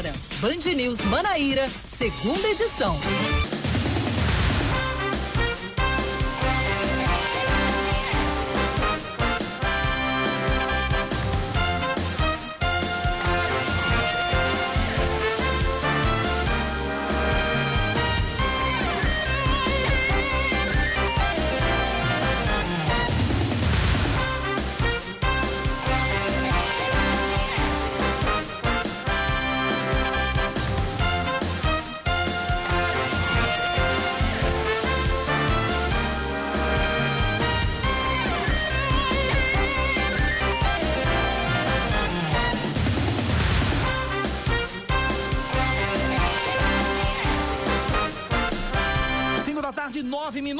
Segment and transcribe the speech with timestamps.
[0.00, 2.96] agora, Band News Manaíra, segunda edição.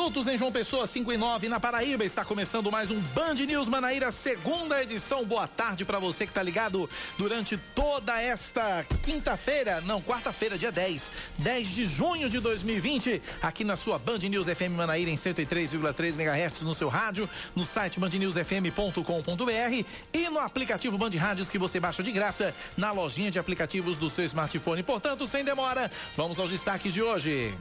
[0.00, 2.02] Minutos em João Pessoa, 5 e 9 na Paraíba.
[2.06, 5.26] Está começando mais um Band News Manaíra, segunda edição.
[5.26, 11.10] Boa tarde para você que está ligado durante toda esta quinta-feira, não, quarta-feira, dia 10,
[11.40, 16.62] 10 de junho de 2020, aqui na sua Band News FM Manaíra em 103,3 MHz
[16.62, 19.84] no seu rádio, no site bandnewsfm.com.br
[20.14, 24.08] e no aplicativo Band Rádios que você baixa de graça na lojinha de aplicativos do
[24.08, 24.82] seu smartphone.
[24.82, 27.54] Portanto, sem demora, vamos aos destaques de hoje.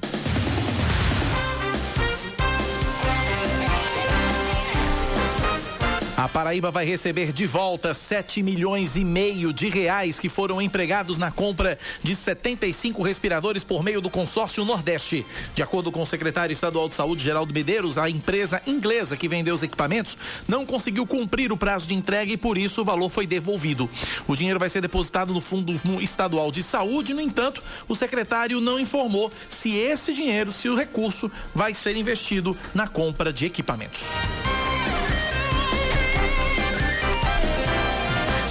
[6.20, 11.18] A Paraíba vai receber de volta 7 milhões e meio de reais que foram empregados
[11.18, 15.26] na compra de 75 respiradores por meio do consórcio Nordeste.
[15.56, 19.56] De acordo com o secretário estadual de Saúde, Geraldo Medeiros, a empresa inglesa que vendeu
[19.56, 23.26] os equipamentos não conseguiu cumprir o prazo de entrega e por isso o valor foi
[23.26, 23.90] devolvido.
[24.28, 28.78] O dinheiro vai ser depositado no Fundo Estadual de Saúde, no entanto, o secretário não
[28.78, 34.04] informou se esse dinheiro, se o recurso vai ser investido na compra de equipamentos.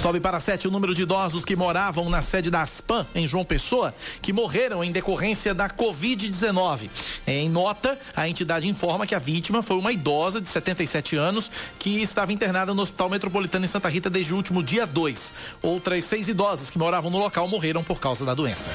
[0.01, 3.43] Sobe para sete o número de idosos que moravam na sede da Aspan, em João
[3.43, 6.89] Pessoa, que morreram em decorrência da Covid-19.
[7.27, 12.01] Em nota, a entidade informa que a vítima foi uma idosa de 77 anos que
[12.01, 15.33] estava internada no Hospital Metropolitano em Santa Rita desde o último dia 2.
[15.61, 18.69] Outras seis idosas que moravam no local morreram por causa da doença.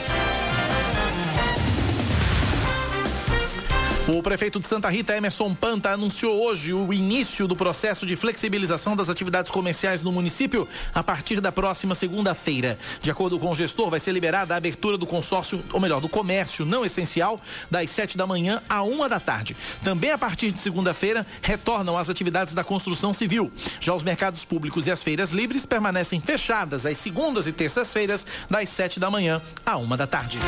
[4.06, 8.94] O prefeito de Santa Rita, Emerson Panta, anunciou hoje o início do processo de flexibilização
[8.94, 12.78] das atividades comerciais no município a partir da próxima segunda-feira.
[13.00, 16.09] De acordo com o gestor, vai ser liberada a abertura do consórcio, ou melhor, do
[16.09, 19.56] comércio não essencial, das sete da manhã à uma da tarde.
[19.82, 23.50] Também a partir de segunda-feira retornam as atividades da construção civil.
[23.81, 28.69] Já os mercados públicos e as feiras livres permanecem fechadas às segundas e terças-feiras, das
[28.69, 30.38] sete da manhã à uma da tarde.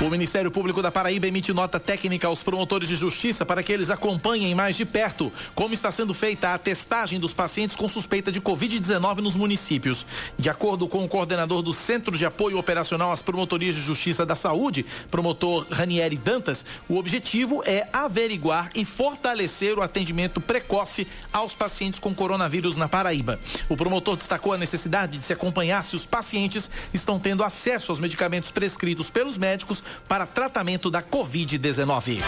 [0.00, 3.90] O Ministério Público da Paraíba emite nota técnica aos promotores de justiça para que eles
[3.90, 8.40] acompanhem mais de perto como está sendo feita a testagem dos pacientes com suspeita de
[8.40, 10.04] Covid-19 nos municípios.
[10.36, 14.34] De acordo com o coordenador do Centro de Apoio Operacional às Promotorias de Justiça da
[14.34, 22.00] Saúde, promotor Ranieri Dantas, o objetivo é averiguar e fortalecer o atendimento precoce aos pacientes
[22.00, 23.38] com coronavírus na Paraíba.
[23.68, 28.00] O promotor destacou a necessidade de se acompanhar se os pacientes estão tendo acesso aos
[28.00, 32.20] medicamentos prescritos pelos médicos para tratamento da Covid-19.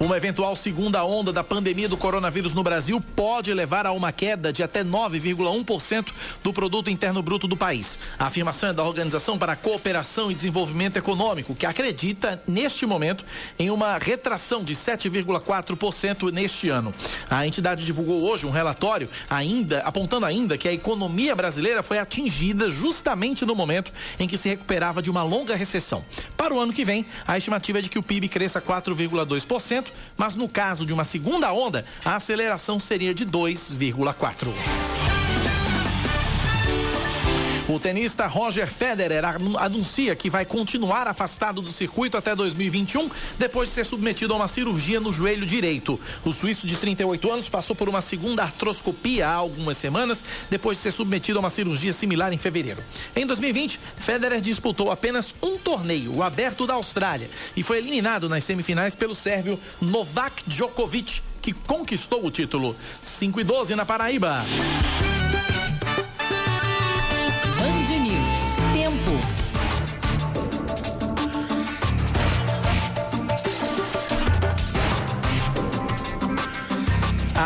[0.00, 4.52] Uma eventual segunda onda da pandemia do coronavírus no Brasil pode levar a uma queda
[4.52, 7.98] de até 9,1% do produto interno bruto do país.
[8.16, 13.24] A afirmação é da Organização para a Cooperação e Desenvolvimento Econômico, que acredita neste momento
[13.58, 16.94] em uma retração de 7,4% neste ano.
[17.28, 22.70] A entidade divulgou hoje um relatório ainda apontando ainda que a economia brasileira foi atingida
[22.70, 26.04] justamente no momento em que se recuperava de uma longa recessão.
[26.36, 30.34] Para o ano que vem, a estimativa é de que o PIB cresça 4,2% mas
[30.34, 35.17] no caso de uma segunda onda, a aceleração seria de 2,4%.
[37.68, 39.22] O tenista Roger Federer
[39.58, 44.48] anuncia que vai continuar afastado do circuito até 2021, depois de ser submetido a uma
[44.48, 46.00] cirurgia no joelho direito.
[46.24, 50.84] O suíço de 38 anos passou por uma segunda artroscopia há algumas semanas, depois de
[50.84, 52.82] ser submetido a uma cirurgia similar em fevereiro.
[53.14, 58.44] Em 2020, Federer disputou apenas um torneio, o Aberto da Austrália, e foi eliminado nas
[58.44, 62.74] semifinais pelo sérvio Novak Djokovic, que conquistou o título.
[63.02, 64.42] 5 e 12 na Paraíba.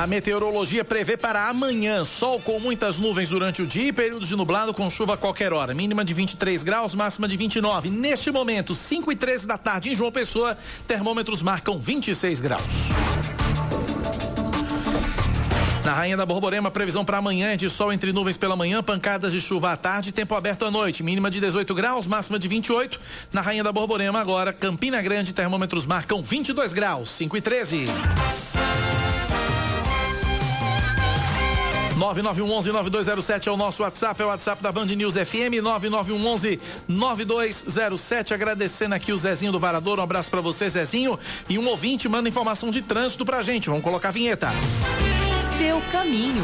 [0.02, 4.34] A meteorologia prevê para amanhã sol com muitas nuvens durante o dia e períodos de
[4.34, 5.72] nublado com chuva a qualquer hora.
[5.74, 7.88] Mínima de 23 graus, máxima de 29.
[7.88, 10.58] Neste momento, 5 e 13 da tarde em João Pessoa,
[10.88, 12.64] termômetros marcam 26 graus.
[15.84, 19.32] Na Rainha da Borborema, previsão para amanhã é de sol entre nuvens pela manhã, pancadas
[19.32, 22.98] de chuva à tarde, tempo aberto à noite, mínima de 18 graus, máxima de 28.
[23.32, 27.86] Na Rainha da Borborema, agora, Campina Grande, termômetros marcam 22 graus, 5 e 13.
[32.02, 35.62] 9911-9207 é o nosso WhatsApp, é o WhatsApp da Band News FM,
[36.88, 38.32] 9911-9207.
[38.32, 41.16] Agradecendo aqui o Zezinho do Varador, um abraço para você, Zezinho.
[41.48, 43.68] E um ouvinte manda informação de trânsito pra gente.
[43.68, 44.50] Vamos colocar a vinheta
[45.62, 46.42] seu caminho.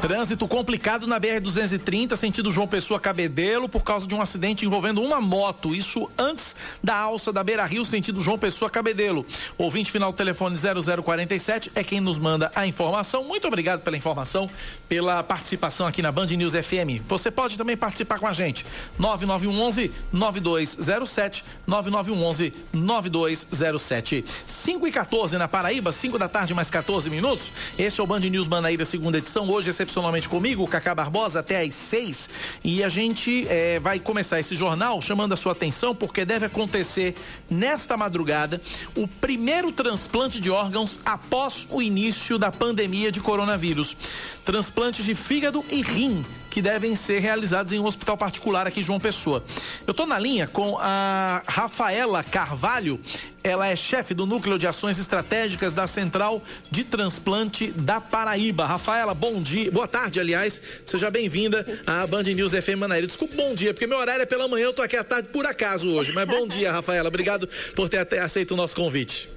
[0.00, 5.20] Trânsito complicado na BR-230, sentido João Pessoa Cabedelo, por causa de um acidente envolvendo uma
[5.20, 5.74] moto.
[5.74, 9.24] Isso antes da alça da Beira Rio, sentido João Pessoa Cabedelo.
[9.56, 13.24] Ouvinte final do telefone 0047 é quem nos manda a informação.
[13.24, 14.50] Muito obrigado pela informação,
[14.88, 17.02] pela participação aqui na Band News FM.
[17.08, 18.66] Você pode também participar com a gente.
[18.98, 24.24] 9911 9207 9911 9207.
[24.44, 27.52] 5 e 14 na Paraíba, 5 da tarde mais 14 minutos.
[27.78, 29.50] Este é o Band News Manaíra, segunda edição.
[29.50, 32.30] Hoje, excepcionalmente comigo, Cacá Barbosa, até às seis.
[32.64, 37.14] E a gente é, vai começar esse jornal chamando a sua atenção, porque deve acontecer
[37.50, 38.58] nesta madrugada
[38.96, 43.94] o primeiro transplante de órgãos após o início da pandemia de coronavírus.
[44.42, 46.24] Transplantes de fígado e rim
[46.56, 49.44] que devem ser realizados em um hospital particular aqui em João Pessoa.
[49.86, 52.98] Eu estou na linha com a Rafaela Carvalho,
[53.44, 58.64] ela é chefe do Núcleo de Ações Estratégicas da Central de Transplante da Paraíba.
[58.64, 63.06] Rafaela, bom dia, boa tarde, aliás, seja bem-vinda à Band News FM Manaíra.
[63.06, 65.44] Desculpa, bom dia, porque meu horário é pela manhã, eu tô aqui à tarde por
[65.44, 69.28] acaso hoje, mas bom dia, Rafaela, obrigado por ter aceito o nosso convite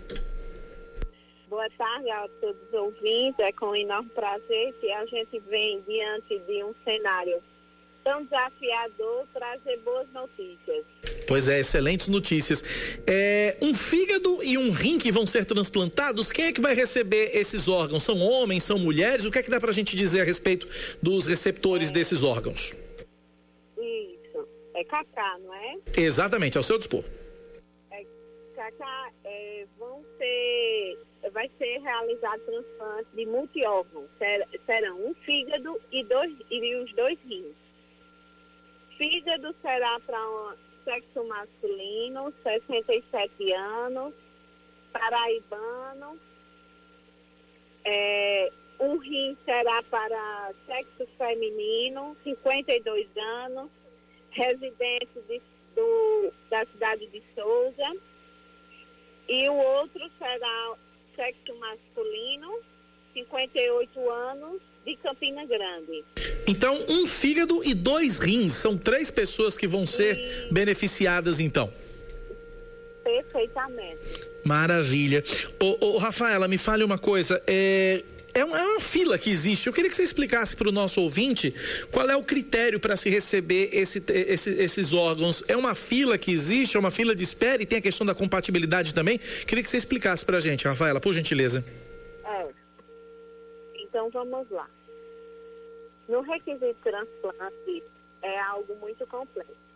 [1.49, 3.39] boa tarde a todos os ouvintes.
[3.39, 7.41] É com enorme prazer que a gente vem diante de um cenário
[8.03, 10.85] tão desafiador trazer boas notícias.
[11.27, 12.63] Pois é, excelentes notícias.
[13.05, 17.31] É, um fígado e um rim que vão ser transplantados, quem é que vai receber
[17.35, 18.03] esses órgãos?
[18.03, 19.25] São homens, são mulheres?
[19.25, 20.67] O que é que dá pra gente dizer a respeito
[21.01, 21.93] dos receptores é.
[21.93, 22.73] desses órgãos?
[23.77, 25.75] Isso, é Cacá, não é?
[25.97, 27.03] Exatamente, ao seu dispor.
[27.91, 28.03] É,
[28.55, 30.97] Cacá, é, vão ser
[31.31, 34.09] vai ser realizado transplante de multiórgãos.
[34.17, 37.55] Ser, serão um fígado e, dois, e os dois rins.
[38.97, 44.13] Fígado será para um sexo masculino, 67 anos,
[44.91, 46.19] paraibano.
[47.85, 53.69] É, um rim será para sexo feminino, 52 anos,
[54.31, 55.41] residente de,
[55.75, 57.95] do, da cidade de Souza.
[59.27, 60.75] E o outro será
[61.19, 62.59] sexo masculino,
[63.13, 66.05] 58 anos, de Campina Grande.
[66.47, 70.53] Então, um fígado e dois rins, são três pessoas que vão ser e...
[70.53, 71.71] beneficiadas, então.
[73.03, 73.99] Perfeitamente.
[74.45, 75.21] Maravilha.
[75.59, 77.43] Ô, ô, Rafaela, me fale uma coisa.
[77.45, 78.01] É,
[78.33, 79.67] é uma, é uma fila que existe.
[79.67, 81.53] Eu queria que você explicasse para o nosso ouvinte
[81.91, 85.43] qual é o critério para se receber esse, esse, esses órgãos.
[85.47, 88.15] É uma fila que existe, é uma fila de espera e tem a questão da
[88.15, 89.17] compatibilidade também.
[89.17, 91.63] Queria que você explicasse para a gente, Rafaela, por gentileza.
[92.25, 92.47] É.
[93.75, 94.69] Então vamos lá.
[96.07, 97.83] No requisito transplante
[98.21, 99.69] é algo muito complexo.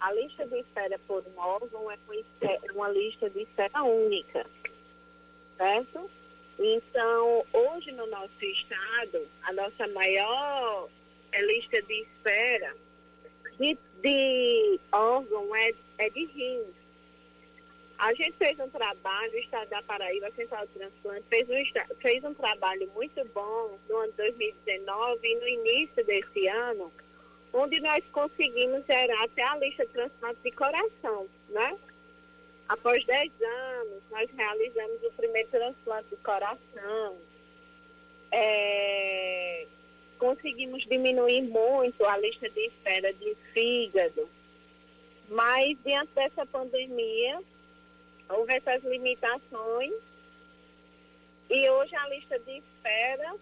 [0.00, 1.98] A lista de espera por um órgão é
[2.72, 4.46] uma lista de espera única,
[5.56, 6.08] certo?
[6.58, 10.88] Então, hoje no nosso estado, a nossa maior
[11.30, 12.74] é, lista de espera
[13.58, 16.78] de, de órgão é, é de rins.
[17.98, 22.24] A gente fez um trabalho, o Estado da Paraíba, Central de Transplante, fez um, fez
[22.24, 26.92] um trabalho muito bom no ano 2019 e no início desse ano,
[27.52, 31.76] onde nós conseguimos gerar até a lista de transplante de coração, né?
[32.68, 37.16] Após 10 anos, nós realizamos o primeiro transplante de coração.
[38.30, 39.66] É,
[40.18, 44.28] conseguimos diminuir muito a lista de espera de fígado.
[45.30, 47.42] Mas, diante dessa pandemia,
[48.28, 49.92] houve essas limitações.
[51.48, 53.34] E hoje a lista de espera,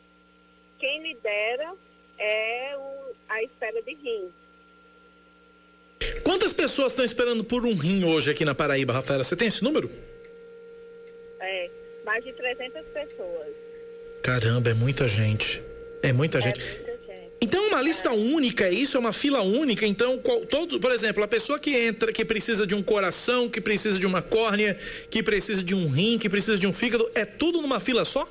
[0.79, 1.75] quem lidera
[2.19, 4.46] é o, a espera de rins.
[6.57, 9.23] Pessoas estão esperando por um rim hoje aqui na Paraíba, Rafaela?
[9.23, 9.91] Você tem esse número?
[11.39, 11.71] É,
[12.05, 13.55] mais de 300 pessoas.
[14.23, 15.63] Caramba, é muita gente.
[16.03, 16.61] É muita é gente.
[16.61, 16.97] Muita gente.
[17.41, 18.13] Então é uma lista é.
[18.13, 18.97] única, é isso?
[18.97, 19.87] É uma fila única?
[19.87, 23.61] Então, qual, todos, por exemplo, a pessoa que entra, que precisa de um coração, que
[23.61, 24.79] precisa de uma córnea,
[25.11, 28.27] que precisa de um rim, que precisa de um fígado, é tudo numa fila só?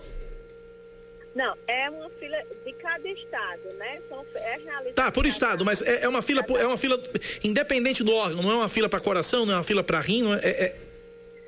[1.36, 4.02] Não, é uma fila de cada estado, né?
[4.08, 4.94] São, é realizado.
[4.94, 6.98] Tá, por estado, mas é, é, uma fila, é uma fila
[7.44, 10.24] independente do órgão, não é uma fila para coração, não é uma fila para rim,
[10.24, 10.76] não é, é,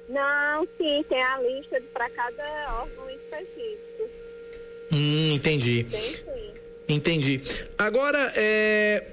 [0.09, 4.09] Não, sim, tem a lista para cada órgão específico.
[4.91, 5.85] Hum, entendi.
[5.85, 6.53] Tem sim.
[6.89, 7.41] Entendi.
[7.77, 9.05] Agora, é,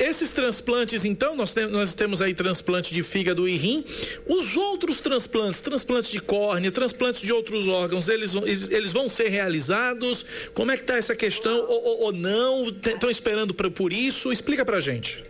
[0.00, 3.84] esses transplantes, então, nós, tem, nós temos aí transplante de fígado e rim.
[4.26, 8.34] Os outros transplantes, transplantes de córnea, transplantes de outros órgãos, eles,
[8.70, 10.24] eles vão ser realizados?
[10.54, 11.66] Como é que está essa questão?
[11.68, 12.64] Ou, ou, ou não?
[12.68, 14.32] Estão esperando pra, por isso?
[14.32, 15.22] Explica pra gente.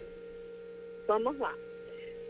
[1.08, 1.54] Vamos lá.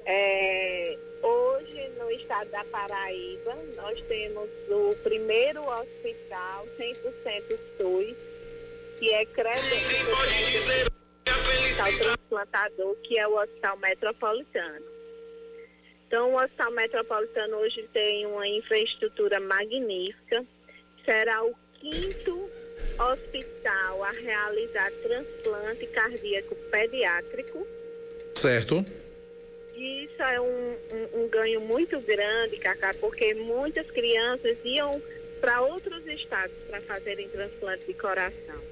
[0.07, 8.17] É, hoje, no estado da Paraíba, nós temos o primeiro hospital 100% SUS,
[8.99, 10.90] que é credenciado
[11.81, 14.85] hospital transplantador, que é o Hospital Metropolitano.
[16.07, 20.45] Então, o Hospital Metropolitano hoje tem uma infraestrutura magnífica,
[21.05, 22.51] será o quinto
[22.99, 27.67] hospital a realizar transplante cardíaco pediátrico.
[28.35, 28.85] Certo.
[29.75, 30.45] E isso é um,
[30.93, 35.01] um, um ganho muito grande, Cacá, porque muitas crianças iam
[35.41, 38.70] para outros estados para fazerem transplante de coração.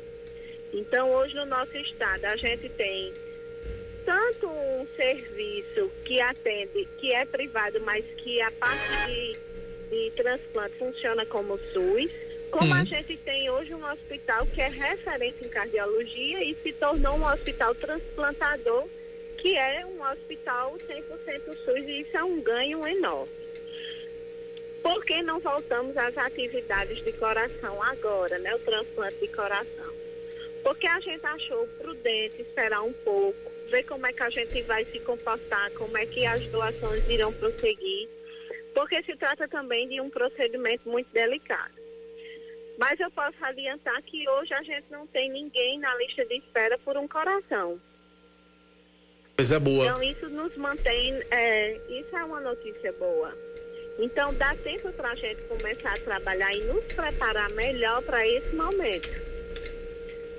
[0.72, 3.12] Então, hoje no nosso estado, a gente tem
[4.04, 9.37] tanto um serviço que atende, que é privado, mas que a parte de,
[9.90, 12.10] de transplante funciona como SUS,
[12.50, 12.80] como uhum.
[12.80, 17.26] a gente tem hoje um hospital que é referência em cardiologia e se tornou um
[17.26, 18.88] hospital transplantador,
[19.37, 23.32] que é um hospital 100% SUS, e isso é um ganho enorme.
[24.82, 28.54] Por que não voltamos às atividades de coração agora, né?
[28.54, 29.88] O transplante de coração.
[30.62, 33.38] Porque a gente achou prudente esperar um pouco,
[33.71, 37.33] ver como é que a gente vai se comportar, como é que as doações irão
[37.33, 38.09] prosseguir,
[38.75, 41.75] porque se trata também de um procedimento muito delicado.
[42.79, 46.79] Mas eu posso adiantar que hoje a gente não tem ninguém na lista de espera
[46.79, 47.81] por um coração.
[49.37, 49.85] Coisa boa.
[49.85, 53.37] Então isso nos mantém, é, isso é uma notícia boa.
[53.99, 58.55] Então dá tempo para a gente começar a trabalhar e nos preparar melhor para esse
[58.55, 59.27] momento.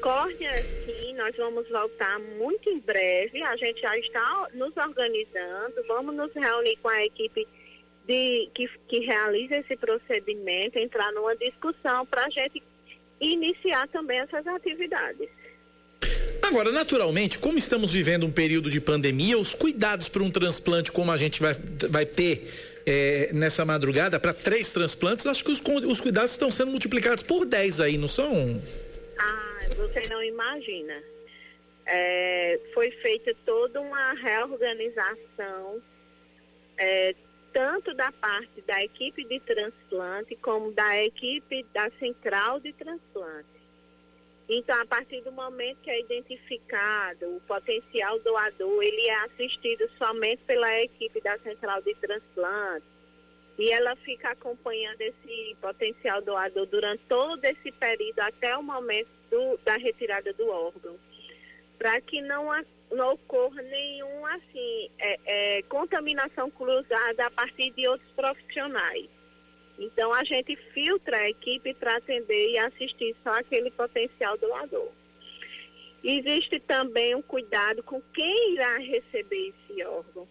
[0.02, 3.42] Córnea, sim, nós vamos voltar muito em breve.
[3.44, 7.48] A gente já está nos organizando, vamos nos reunir com a equipe
[8.08, 12.64] de, que, que realiza esse procedimento, entrar numa discussão para a gente
[13.20, 15.30] iniciar também essas atividades.
[16.42, 21.12] Agora, naturalmente, como estamos vivendo um período de pandemia, os cuidados para um transplante como
[21.12, 21.54] a gente vai,
[21.90, 22.52] vai ter
[22.86, 27.46] é, nessa madrugada, para três transplantes, acho que os, os cuidados estão sendo multiplicados por
[27.46, 28.60] 10 aí, não são?
[29.20, 31.04] Ah, você não imagina.
[31.86, 35.82] É, foi feita toda uma reorganização,
[36.78, 37.14] é,
[37.52, 43.60] tanto da parte da equipe de transplante como da equipe da central de transplante.
[44.48, 50.42] Então, a partir do momento que é identificado o potencial doador, ele é assistido somente
[50.44, 52.99] pela equipe da central de transplante
[53.60, 59.58] e ela fica acompanhando esse potencial doador durante todo esse período até o momento do,
[59.66, 60.98] da retirada do órgão,
[61.78, 62.50] para que não,
[62.90, 65.20] não ocorra nenhum assim é,
[65.58, 69.10] é, contaminação cruzada a partir de outros profissionais.
[69.78, 74.90] Então a gente filtra a equipe para atender e assistir só aquele potencial doador.
[76.02, 80.26] Existe também um cuidado com quem irá receber esse órgão,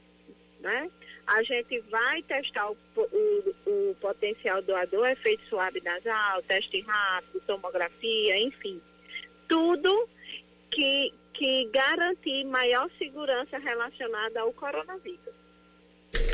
[0.61, 0.91] né?
[1.29, 8.39] A gente vai testar o, o, o potencial doador, efeito suave nasal, teste rápido, tomografia,
[8.39, 8.81] enfim.
[9.47, 10.09] Tudo
[10.71, 15.35] que, que garantir maior segurança relacionada ao coronavírus.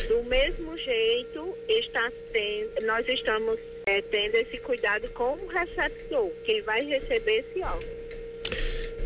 [0.06, 6.62] Do mesmo jeito, está tendo, nós estamos é, tendo esse cuidado com o receptor, quem
[6.62, 8.04] vai receber esse órgão.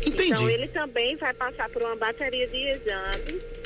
[0.05, 0.31] Entendi.
[0.31, 3.58] Então, ele também vai passar por uma bateria de exames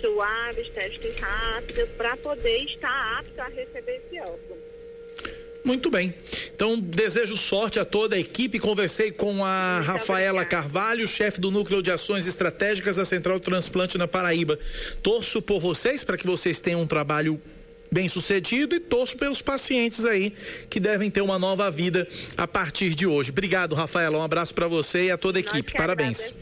[0.00, 4.56] suaves, teste rápido, para poder estar apto a receber esse órgão.
[5.64, 6.14] Muito bem.
[6.54, 8.58] Então, desejo sorte a toda a equipe.
[8.58, 10.62] Conversei com a Muito Rafaela obrigada.
[10.62, 14.58] Carvalho, chefe do Núcleo de Ações Estratégicas da Central Transplante na Paraíba.
[15.02, 17.40] Torço por vocês para que vocês tenham um trabalho
[17.90, 20.32] bem sucedido e torço pelos pacientes aí
[20.68, 23.30] que devem ter uma nova vida a partir de hoje.
[23.30, 24.18] Obrigado, Rafaela.
[24.18, 25.72] Um abraço para você e a toda a equipe.
[25.72, 26.34] Parabéns.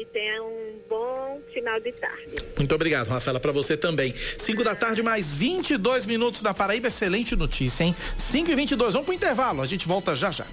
[0.00, 2.36] E tenha um bom final de tarde.
[2.56, 4.14] Muito obrigado, Rafaela, para você também.
[4.38, 6.88] 5 da tarde, mais 22 minutos da Paraíba.
[6.88, 7.94] Excelente notícia, hein?
[8.16, 9.60] 5 e 22 Vamos pro intervalo.
[9.60, 10.46] A gente volta já já.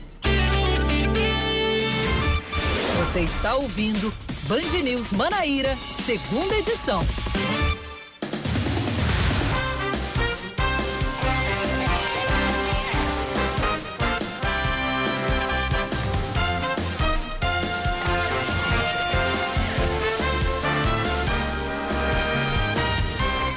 [3.06, 4.12] Você está ouvindo
[4.50, 7.02] Band News Manaíra, segunda edição.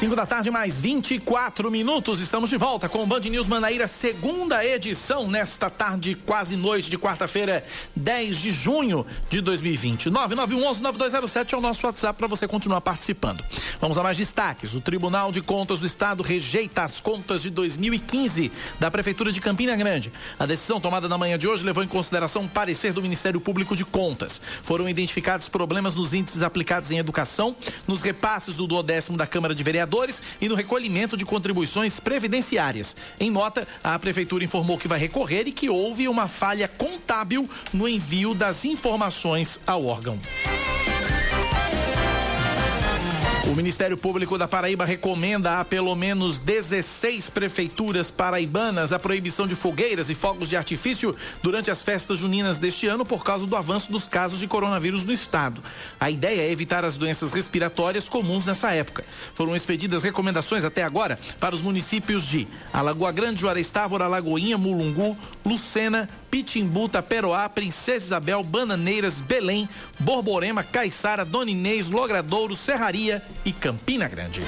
[0.00, 2.22] 5 da tarde, mais 24 minutos.
[2.22, 6.96] Estamos de volta com o Band News Manaíra, segunda edição, nesta tarde, quase noite de
[6.96, 7.62] quarta-feira,
[7.94, 10.10] 10 de junho de 2020.
[10.10, 13.44] 9911-9207 é o nosso WhatsApp para você continuar participando.
[13.78, 14.74] Vamos a mais destaques.
[14.74, 19.76] O Tribunal de Contas do Estado rejeita as contas de 2015 da Prefeitura de Campina
[19.76, 20.10] Grande.
[20.38, 23.76] A decisão tomada na manhã de hoje levou em consideração o parecer do Ministério Público
[23.76, 24.40] de Contas.
[24.62, 27.54] Foram identificados problemas nos índices aplicados em educação,
[27.86, 29.89] nos repasses do duodécimo da Câmara de Vereadores
[30.40, 32.96] e no recolhimento de contribuições previdenciárias.
[33.18, 37.88] Em nota, a Prefeitura informou que vai recorrer e que houve uma falha contábil no
[37.88, 40.18] envio das informações ao órgão.
[43.50, 49.56] O Ministério Público da Paraíba recomenda a pelo menos 16 prefeituras paraibanas a proibição de
[49.56, 53.90] fogueiras e fogos de artifício durante as festas juninas deste ano por causa do avanço
[53.90, 55.60] dos casos de coronavírus no estado.
[55.98, 59.04] A ideia é evitar as doenças respiratórias comuns nessa época.
[59.34, 65.18] Foram expedidas recomendações até agora para os municípios de Alagoa Grande, Juarez Távora, Lagoinha, Mulungu,
[65.44, 69.68] Lucena, Pitimbu, Taperoá, Princesa Isabel, Bananeiras, Belém,
[69.98, 74.40] Borborema, Caiçara, Dona Inês, Logradouro, Serraria e Campina Grande.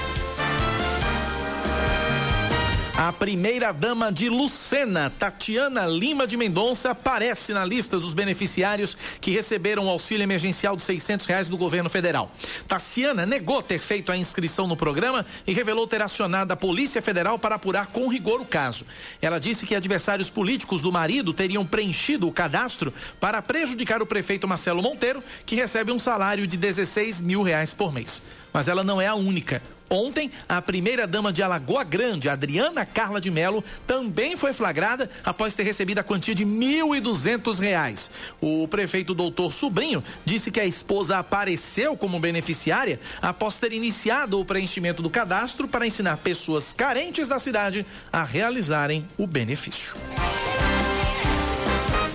[2.97, 9.87] A primeira-dama de Lucena, Tatiana Lima de Mendonça, aparece na lista dos beneficiários que receberam
[9.87, 12.31] o auxílio emergencial de 600 reais do governo federal.
[12.69, 17.39] Taciana negou ter feito a inscrição no programa e revelou ter acionado a Polícia Federal
[17.39, 18.85] para apurar com rigor o caso.
[19.23, 24.47] Ela disse que adversários políticos do marido teriam preenchido o cadastro para prejudicar o prefeito
[24.47, 28.23] Marcelo Monteiro, que recebe um salário de 16 mil reais por mês.
[28.53, 29.63] Mas ela não é a única.
[29.93, 35.65] Ontem, a primeira-dama de Alagoa Grande, Adriana Carla de Melo, também foi flagrada após ter
[35.65, 38.11] recebido a quantia de R$ 1.200.
[38.41, 44.47] O prefeito doutor Sobrinho disse que a esposa apareceu como beneficiária após ter iniciado o
[44.47, 49.95] preenchimento do cadastro para ensinar pessoas carentes da cidade a realizarem o benefício.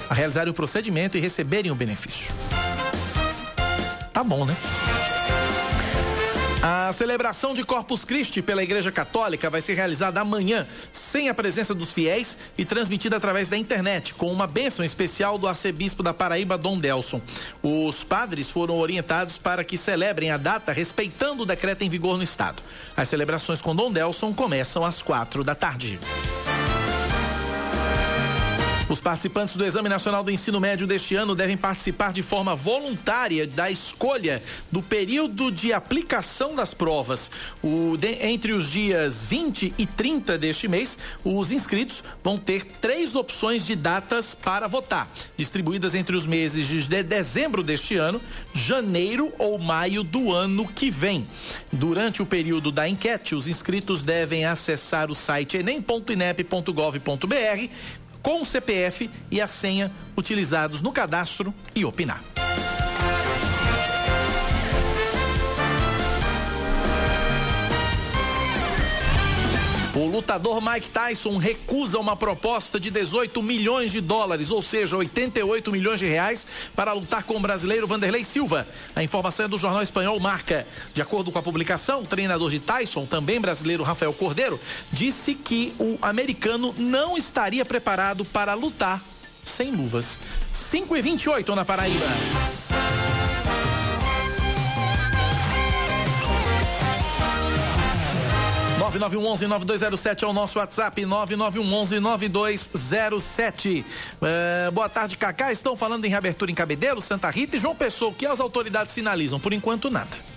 [0.09, 2.33] A realizarem o procedimento e receberem o benefício.
[4.11, 4.57] Tá bom, né?
[6.69, 11.73] A celebração de Corpus Christi pela Igreja Católica vai ser realizada amanhã, sem a presença
[11.73, 16.57] dos fiéis e transmitida através da internet, com uma bênção especial do arcebispo da Paraíba,
[16.57, 17.21] Dom Delson.
[17.63, 22.23] Os padres foram orientados para que celebrem a data respeitando o decreto em vigor no
[22.23, 22.61] estado.
[22.97, 25.97] As celebrações com Dom Delson começam às quatro da tarde.
[28.89, 33.45] Os participantes do Exame Nacional do Ensino Médio deste ano devem participar de forma voluntária
[33.45, 37.29] da escolha do período de aplicação das provas.
[37.61, 43.13] O, de, entre os dias 20 e 30 deste mês, os inscritos vão ter três
[43.13, 48.21] opções de datas para votar, distribuídas entre os meses de dezembro deste ano,
[48.53, 51.27] janeiro ou maio do ano que vem.
[51.73, 59.09] Durante o período da enquete, os inscritos devem acessar o site enem.inep.gov.br com o CPF
[59.31, 62.36] e a senha utilizados no cadastro e opinar.
[69.97, 75.71] O lutador Mike Tyson recusa uma proposta de 18 milhões de dólares, ou seja, 88
[75.71, 78.67] milhões de reais, para lutar com o brasileiro Vanderlei Silva.
[78.95, 80.67] A informação é do jornal espanhol Marca.
[80.93, 84.59] De acordo com a publicação, o treinador de Tyson, também brasileiro Rafael Cordeiro,
[84.91, 89.03] disse que o americano não estaria preparado para lutar
[89.43, 90.19] sem luvas.
[90.51, 92.05] 5 e 28 na Paraíba.
[98.91, 103.83] 9911-9207 é o nosso WhatsApp, 9911-9207.
[104.21, 105.51] É, boa tarde, Cacá.
[105.51, 108.11] Estão falando em reabertura em Cabedelo, Santa Rita e João Pessoa.
[108.11, 109.37] O que as autoridades sinalizam?
[109.39, 110.36] Por enquanto, nada.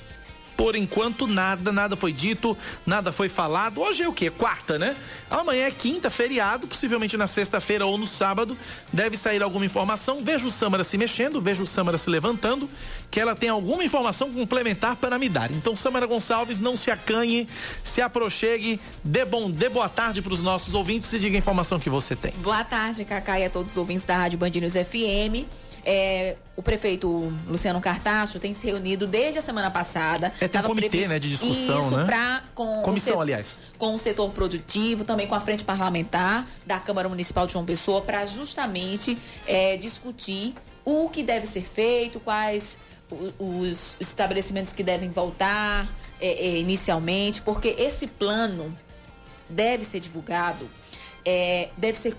[0.61, 3.81] Por enquanto, nada, nada foi dito, nada foi falado.
[3.81, 4.29] Hoje é o quê?
[4.29, 4.95] Quarta, né?
[5.31, 8.59] Amanhã é quinta, feriado, possivelmente na sexta-feira ou no sábado
[8.93, 10.21] deve sair alguma informação.
[10.21, 12.69] Vejo o Samara se mexendo, vejo o Samara se levantando,
[13.11, 15.51] que ela tem alguma informação complementar para me dar.
[15.51, 17.49] Então, Samara Gonçalves, não se acanhe,
[17.83, 21.81] se aproxegue, dê, bom, dê boa tarde para os nossos ouvintes e diga a informação
[21.81, 22.33] que você tem.
[22.33, 25.49] Boa tarde, Cacá, e a todos os ouvintes da Rádio Band News FM.
[25.83, 30.31] É, o prefeito Luciano Cartacho tem se reunido desde a semana passada.
[30.39, 31.11] É, tem um comitê, previsto...
[31.11, 32.05] né, de discussão, Isso, né?
[32.05, 33.57] Pra, com Comissão, o aliás.
[33.79, 38.03] Com o setor produtivo, também com a frente parlamentar da Câmara Municipal de João Pessoa,
[38.03, 42.79] para justamente é, discutir o que deve ser feito, quais
[43.39, 45.89] os estabelecimentos que devem voltar
[46.21, 48.77] é, é, inicialmente, porque esse plano
[49.49, 50.69] deve ser divulgado,
[51.25, 52.15] é, deve ser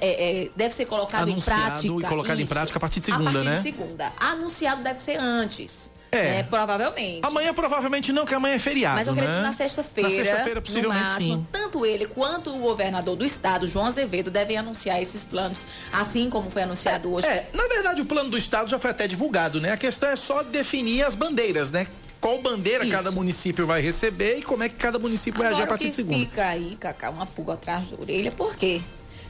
[0.00, 1.86] é, é, deve ser colocado Anunciado em prática.
[1.86, 3.56] e colocado isso, em prática a partir de segunda, a partir né?
[3.56, 4.12] De segunda.
[4.18, 5.90] Anunciado deve ser antes.
[6.14, 6.22] É.
[6.24, 6.42] Né?
[6.44, 7.26] Provavelmente.
[7.26, 8.96] Amanhã provavelmente não, que amanhã é feriado.
[8.96, 9.42] Mas eu acredito né?
[9.42, 10.08] na sexta-feira.
[10.08, 11.46] Na sexta-feira, possivelmente no máximo, sim.
[11.50, 16.50] Tanto ele quanto o governador do estado, João Azevedo, devem anunciar esses planos, assim como
[16.50, 17.26] foi anunciado hoje.
[17.26, 19.72] É, na verdade o plano do estado já foi até divulgado, né?
[19.72, 21.88] A questão é só definir as bandeiras, né?
[22.20, 22.92] Qual bandeira Isso.
[22.92, 25.90] cada município vai receber e como é que cada município vai agir a Agora partir
[25.90, 26.16] de segunda.
[26.16, 28.80] fica aí, Cacá, uma pulga atrás da orelha, por quê?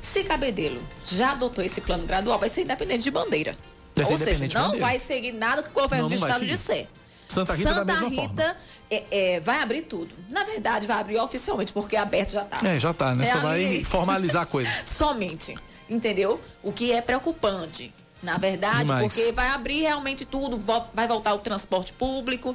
[0.05, 3.57] Se Cabedelo já adotou esse plano gradual, vai ser independente de bandeira.
[3.97, 4.87] Vai Ou seja, não bandeira.
[4.87, 6.87] vai seguir nada que o governo Não, do não vai estado disser.
[7.29, 8.57] Santa Rita Santa Rita
[8.91, 10.15] é, é, vai abrir tudo.
[10.31, 12.61] Na verdade, vai abrir oficialmente, porque aberto já tá.
[12.69, 13.29] É, já tá, né?
[13.29, 13.85] É Só vai ali.
[13.85, 14.71] formalizar a coisa.
[14.85, 15.57] Somente.
[15.89, 16.41] Entendeu?
[16.63, 17.93] O que é preocupante.
[18.23, 19.03] Na verdade, Demais.
[19.03, 20.59] porque vai abrir realmente tudo,
[20.93, 22.55] vai voltar o transporte público.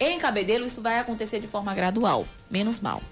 [0.00, 2.26] Em Cabedelo, isso vai acontecer de forma gradual.
[2.50, 3.02] Menos mal.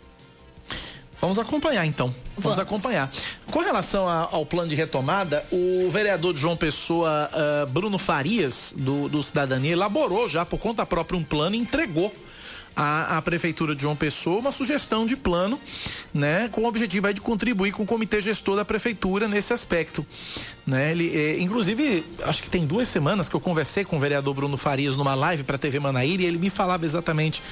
[1.25, 2.09] Vamos acompanhar então.
[2.37, 2.59] Vamos, Vamos.
[2.59, 3.11] acompanhar.
[3.51, 8.75] Com relação a- ao plano de retomada, o vereador de João Pessoa, ah, Bruno Farias,
[8.77, 12.15] do, do Cidadania, elaborou já por conta própria um plano e entregou
[12.77, 15.61] à, à Prefeitura de João Pessoa uma sugestão de plano,
[16.13, 20.07] né, com o objetivo de contribuir com o comitê gestor da Prefeitura nesse aspecto.
[20.67, 24.33] Né, ele, eh, inclusive, acho que tem duas semanas que eu conversei com o vereador
[24.33, 27.43] Bruno Farias numa live para a TV Manaíra e ele me falava exatamente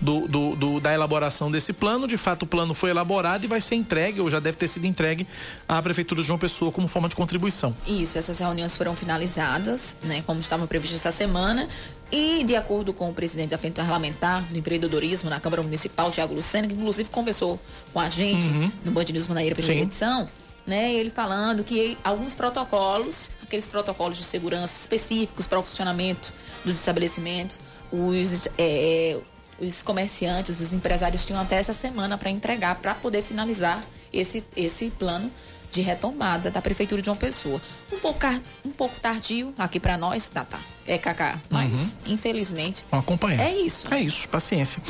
[0.00, 2.06] do, do- do- da elaboração desse plano.
[2.06, 4.86] De fato, o plano foi elaborado e vai ser entregue, ou já deve ter sido
[4.86, 5.26] entregue,
[5.68, 7.74] à Prefeitura de João Pessoa como forma de contribuição.
[7.86, 11.68] Isso, essas reuniões foram finalizadas, né, como estavam previstas essa semana.
[12.12, 16.34] E, de acordo com o presidente da Frente Parlamentar do Empreendedorismo na Câmara Municipal, Tiago
[16.34, 17.58] Lucena, que inclusive conversou
[17.92, 18.48] com a gente
[18.84, 19.80] no Band News Manaíra, Sim.
[19.82, 20.28] edição,
[20.66, 26.32] né, ele falando que alguns protocolos, aqueles protocolos de segurança específicos para o funcionamento
[26.64, 29.18] dos estabelecimentos, os, é,
[29.60, 34.90] os comerciantes, os empresários tinham até essa semana para entregar, para poder finalizar esse, esse
[34.90, 35.30] plano
[35.70, 37.60] de retomada da Prefeitura de João Pessoa.
[37.92, 38.26] Um pouco,
[38.64, 43.40] um pouco tardio aqui para nós, Tata, é Cacá, mas infelizmente Vamos acompanhar.
[43.40, 43.92] é isso.
[43.92, 44.82] É isso, paciência.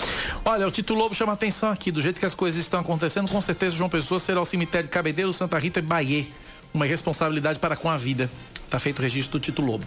[0.45, 3.41] Olha, o Tito Lobo chama atenção aqui, do jeito que as coisas estão acontecendo, com
[3.41, 6.27] certeza João Pessoa será o cemitério de Cabedelo, Santa Rita e Bahia.
[6.73, 8.31] Uma responsabilidade para com a vida.
[8.71, 9.85] Tá feito o registro do Tito Lobo.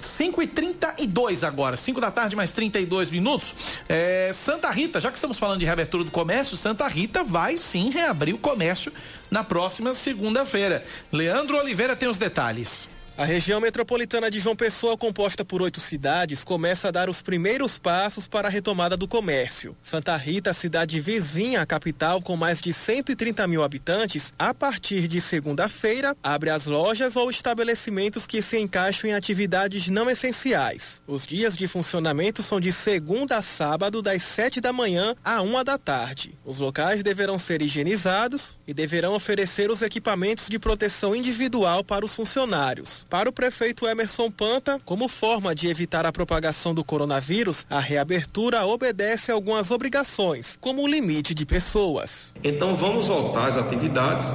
[0.00, 3.54] 5 e 32 agora, 5 da tarde, mais 32 minutos.
[3.86, 7.90] É, Santa Rita, já que estamos falando de reabertura do comércio, Santa Rita vai sim
[7.90, 8.90] reabrir o comércio
[9.30, 10.82] na próxima segunda-feira.
[11.12, 12.88] Leandro Oliveira tem os detalhes.
[13.14, 17.78] A região metropolitana de João Pessoa, composta por oito cidades, começa a dar os primeiros
[17.78, 19.76] passos para a retomada do comércio.
[19.82, 25.20] Santa Rita, cidade vizinha à capital com mais de 130 mil habitantes, a partir de
[25.20, 31.02] segunda-feira, abre as lojas ou estabelecimentos que se encaixam em atividades não essenciais.
[31.06, 35.64] Os dias de funcionamento são de segunda a sábado, das 7 da manhã à 1
[35.64, 36.38] da tarde.
[36.46, 42.14] Os locais deverão ser higienizados e deverão oferecer os equipamentos de proteção individual para os
[42.14, 43.01] funcionários.
[43.08, 48.64] Para o prefeito Emerson Panta, como forma de evitar a propagação do coronavírus, a reabertura
[48.64, 52.34] obedece algumas obrigações, como o limite de pessoas.
[52.42, 54.32] Então vamos voltar às atividades,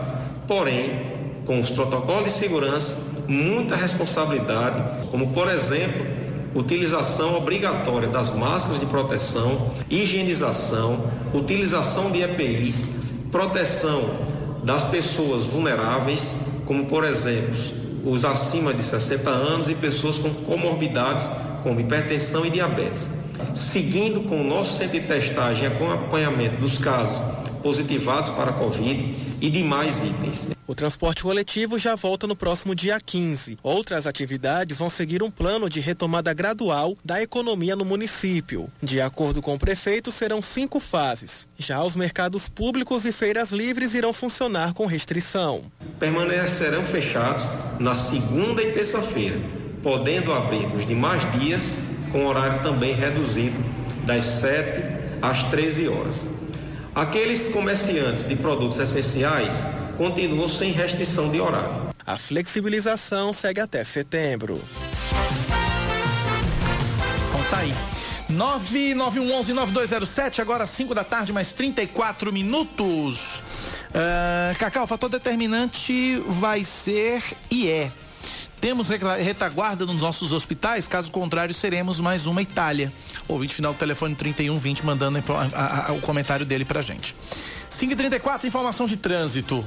[0.47, 6.06] porém com os protocolos de segurança, muita responsabilidade, como por exemplo,
[6.53, 12.89] utilização obrigatória das máscaras de proteção, higienização, utilização de EPIs,
[13.32, 14.27] proteção
[14.63, 17.56] das pessoas vulneráveis, como por exemplo,
[18.10, 21.30] os acima de 60 anos e pessoas com comorbidades
[21.63, 23.20] como hipertensão e diabetes.
[23.54, 27.22] Seguindo com o nosso centro de testagem e acompanhamento dos casos
[27.62, 30.56] positivados para a Covid e demais itens.
[30.65, 33.58] O transporte coletivo já volta no próximo dia 15.
[33.63, 38.70] Outras atividades vão seguir um plano de retomada gradual da economia no município.
[38.82, 41.48] De acordo com o prefeito, serão cinco fases.
[41.58, 45.62] Já os mercados públicos e feiras livres irão funcionar com restrição.
[46.00, 49.40] Permanecerão fechados na segunda e terça-feira,
[49.82, 51.80] podendo abrir nos demais dias
[52.12, 53.58] com horário também reduzido
[54.06, 56.36] das 7 às 13 horas.
[56.94, 59.66] Aqueles comerciantes de produtos essenciais
[59.98, 61.88] continuam sem restrição de horário.
[62.06, 64.62] A flexibilização segue até setembro.
[67.28, 67.74] Então tá aí.
[68.32, 73.44] 99111-9207, agora 5 da tarde, mais 34 minutos.
[73.98, 77.92] Uh, Cacau, o fator determinante vai ser e é.
[78.62, 82.94] Temos retaguarda nos nossos hospitais, caso contrário, seremos mais uma Itália.
[83.28, 87.16] Ouvinte final do telefone 3120 mandando a, a, o comentário dele pra gente.
[87.72, 89.66] 5h34, informação de trânsito.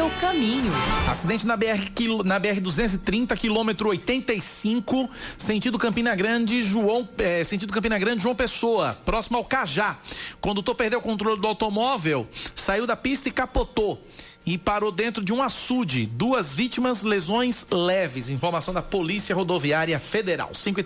[0.00, 0.72] Seu caminho.
[1.10, 1.90] Acidente na BR,
[2.24, 8.98] na BR 230, quilômetro 85, sentido Campina Grande, João, é, sentido Campina Grande, João Pessoa,
[9.04, 9.98] próximo ao Cajá.
[10.40, 14.02] Condutor perdeu o controle do automóvel, saiu da pista e capotou.
[14.46, 16.06] e parou dentro de um açude.
[16.06, 18.30] Duas vítimas, lesões leves.
[18.30, 20.54] Informação da Polícia Rodoviária Federal.
[20.54, 20.80] 5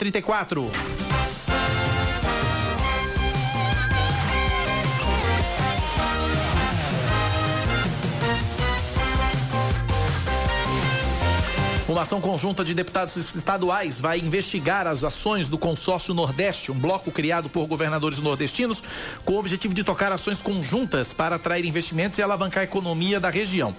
[11.86, 17.12] Uma ação conjunta de deputados estaduais vai investigar as ações do Consórcio Nordeste, um bloco
[17.12, 18.82] criado por governadores nordestinos
[19.22, 23.28] com o objetivo de tocar ações conjuntas para atrair investimentos e alavancar a economia da
[23.28, 23.76] região.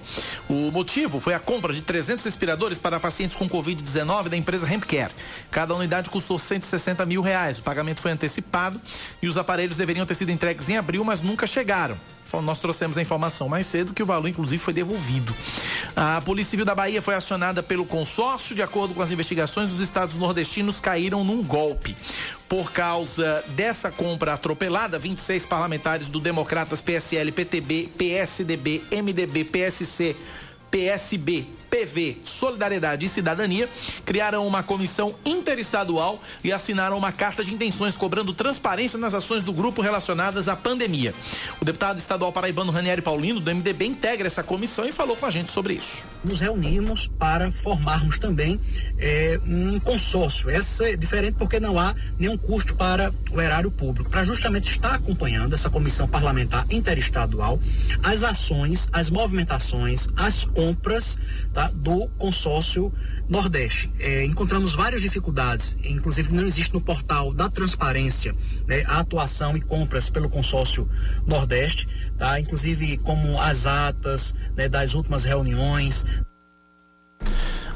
[0.47, 5.11] O motivo foi a compra de 300 respiradores para pacientes com Covid-19 da empresa Hempcare.
[5.49, 7.57] Cada unidade custou 160 mil reais.
[7.57, 8.79] O pagamento foi antecipado
[9.19, 11.97] e os aparelhos deveriam ter sido entregues em abril, mas nunca chegaram.
[12.41, 15.35] Nós trouxemos a informação mais cedo que o valor, inclusive, foi devolvido.
[15.95, 18.55] A Polícia Civil da Bahia foi acionada pelo consórcio.
[18.55, 21.95] De acordo com as investigações, os estados nordestinos caíram num golpe.
[22.47, 30.15] Por causa dessa compra atropelada, 26 parlamentares do Democratas, PSL, PTB, PSDB, MDB, PSC,
[30.69, 31.45] PSB,
[31.75, 33.67] PV, Solidariedade e Cidadania
[34.05, 39.51] criaram uma comissão interestadual e assinaram uma carta de intenções cobrando transparência nas ações do
[39.51, 41.13] grupo relacionadas à pandemia.
[41.61, 45.29] O deputado estadual paraibano Ranieri Paulino, do MDB, integra essa comissão e falou com a
[45.29, 46.05] gente sobre isso.
[46.23, 48.57] Nos reunimos para formarmos também
[48.97, 50.49] é, um consórcio.
[50.49, 54.93] Essa é diferente porque não há nenhum custo para o erário público, para justamente estar
[54.93, 57.59] acompanhando essa comissão parlamentar interestadual,
[58.01, 61.19] as ações, as movimentações, as compras,
[61.53, 61.64] tá?
[61.73, 62.93] Do consórcio
[63.27, 63.89] Nordeste.
[63.99, 68.35] É, encontramos várias dificuldades, inclusive não existe no portal da transparência
[68.67, 70.89] né, a atuação e compras pelo consórcio
[71.25, 72.39] Nordeste, tá?
[72.39, 76.05] inclusive como as atas né, das últimas reuniões.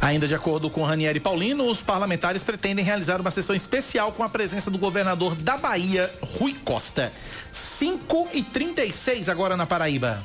[0.02, 4.30] Ainda de acordo com Ranieri Paulino, os parlamentares pretendem realizar uma sessão especial com a
[4.30, 7.12] presença do governador da Bahia, Rui Costa.
[7.52, 10.23] 5 e 36 agora na Paraíba.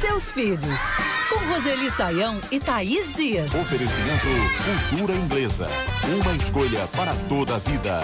[0.00, 0.80] Seus filhos
[1.28, 3.54] com Roseli Saião e Thaís Dias.
[3.54, 4.26] Oferecimento
[4.88, 5.66] Cultura Inglesa.
[6.22, 8.00] Uma escolha para toda a vida.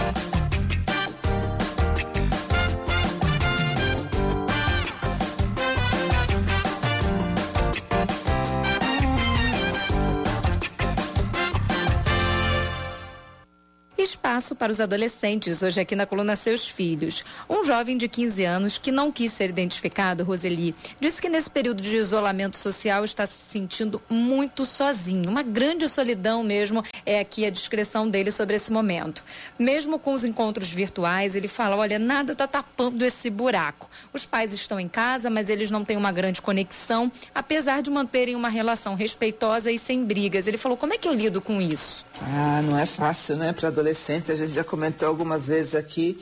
[14.36, 17.24] Espaço para os adolescentes, hoje aqui na coluna Seus Filhos.
[17.48, 21.80] Um jovem de 15 anos que não quis ser identificado, Roseli, disse que nesse período
[21.80, 25.30] de isolamento social está se sentindo muito sozinho.
[25.30, 29.24] Uma grande solidão mesmo é aqui a descrição dele sobre esse momento.
[29.58, 33.88] Mesmo com os encontros virtuais, ele fala: olha, nada está tapando esse buraco.
[34.12, 38.36] Os pais estão em casa, mas eles não têm uma grande conexão, apesar de manterem
[38.36, 40.46] uma relação respeitosa e sem brigas.
[40.46, 42.04] Ele falou: como é que eu lido com isso?
[42.20, 46.18] Ah, não é fácil, né, para adolescente a gente já comentou algumas vezes aqui,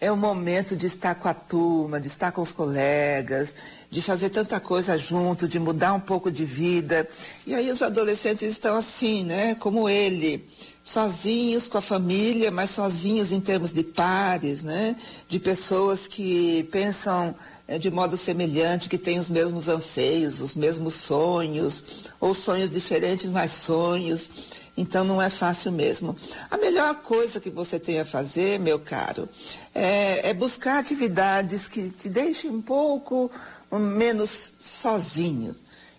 [0.00, 3.54] é o momento de estar com a turma, de estar com os colegas,
[3.90, 7.08] de fazer tanta coisa junto, de mudar um pouco de vida.
[7.46, 9.56] E aí os adolescentes estão assim, né?
[9.56, 10.48] Como ele,
[10.84, 14.94] sozinhos com a família, mas sozinhos em termos de pares, né?
[15.28, 17.34] De pessoas que pensam
[17.66, 21.84] é, de modo semelhante, que têm os mesmos anseios, os mesmos sonhos,
[22.20, 24.30] ou sonhos diferentes, mas sonhos.
[24.78, 26.16] Então não é fácil mesmo.
[26.48, 29.28] A melhor coisa que você tem a fazer, meu caro,
[29.74, 33.28] é, é buscar atividades que te deixem um pouco
[33.72, 35.56] menos sozinho.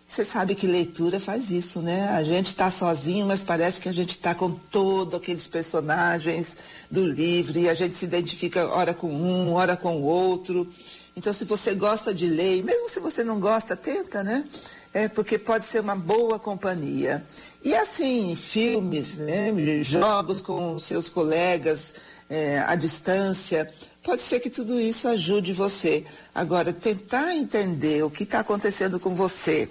[0.08, 2.10] Você sabe que leitura faz isso, né?
[2.10, 6.56] A gente está sozinho, mas parece que a gente está com todos aqueles personagens
[6.90, 10.66] do livro e a gente se identifica ora com um, ora com o outro.
[11.18, 14.46] Então, se você gosta de ler, mesmo se você não gosta, tenta, né?
[14.94, 17.24] É porque pode ser uma boa companhia.
[17.64, 19.52] E assim, filmes, né,
[19.84, 21.94] jogos com seus colegas
[22.30, 23.72] é, à distância,
[24.04, 26.06] pode ser que tudo isso ajude você.
[26.34, 29.70] Agora, tentar entender o que está acontecendo com você,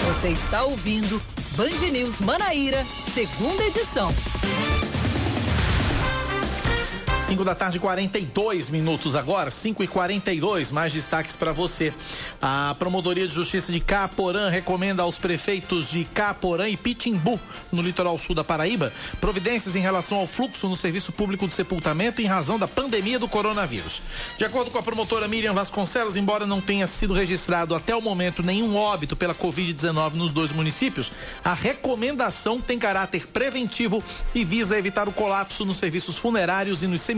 [0.07, 1.19] Você está ouvindo
[1.55, 4.11] Band News Manaíra, segunda edição.
[7.25, 11.91] 5 da tarde, 42 minutos agora, 5 e 42 mais destaques para você.
[12.39, 17.39] A Promotoria de Justiça de Caporã recomenda aos prefeitos de Caporã e Pitimbu,
[17.71, 22.21] no litoral sul da Paraíba, providências em relação ao fluxo no serviço público de sepultamento
[22.21, 24.03] em razão da pandemia do coronavírus.
[24.37, 28.43] De acordo com a promotora Miriam Vasconcelos, embora não tenha sido registrado até o momento
[28.43, 31.11] nenhum óbito pela Covid-19 nos dois municípios,
[31.43, 34.03] a recomendação tem caráter preventivo
[34.35, 37.14] e visa evitar o colapso nos serviços funerários e nos.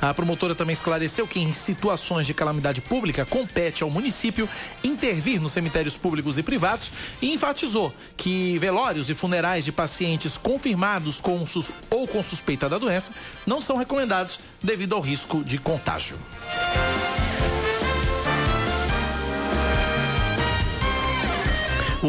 [0.00, 4.48] A promotora também esclareceu que em situações de calamidade pública compete ao município
[4.82, 11.20] intervir nos cemitérios públicos e privados e enfatizou que velórios e funerais de pacientes confirmados
[11.20, 13.12] com sus ou com suspeita da doença
[13.46, 16.18] não são recomendados devido ao risco de contágio.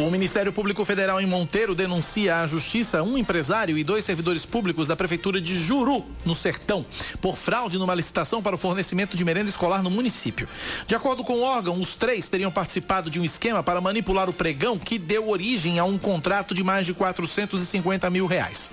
[0.06, 4.88] O Ministério Público Federal em Monteiro denuncia à Justiça um empresário e dois servidores públicos
[4.88, 6.86] da Prefeitura de Juru, no Sertão,
[7.20, 10.48] por fraude numa licitação para o fornecimento de merenda escolar no município.
[10.86, 14.34] De acordo com o órgão, os três teriam participado de um esquema para manipular o
[14.34, 18.70] pregão que deu origem a um contrato de mais de 450 mil reais.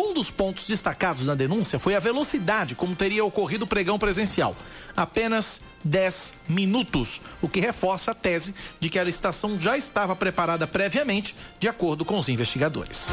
[0.00, 4.54] Um dos pontos destacados na denúncia foi a velocidade como teria ocorrido o pregão presencial.
[4.96, 10.68] Apenas 10 minutos, o que reforça a tese de que a licitação já estava preparada
[10.68, 13.08] previamente, de acordo com os investigadores.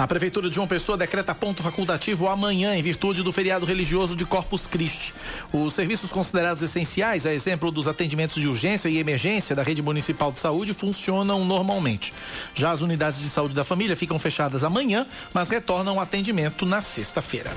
[0.00, 4.24] A Prefeitura de João Pessoa decreta ponto facultativo amanhã, em virtude do feriado religioso de
[4.24, 5.12] Corpus Christi.
[5.52, 10.32] Os serviços considerados essenciais, a exemplo dos atendimentos de urgência e emergência da rede municipal
[10.32, 12.14] de saúde, funcionam normalmente.
[12.54, 16.80] Já as unidades de saúde da família ficam fechadas amanhã, mas retornam ao atendimento na
[16.80, 17.52] sexta-feira.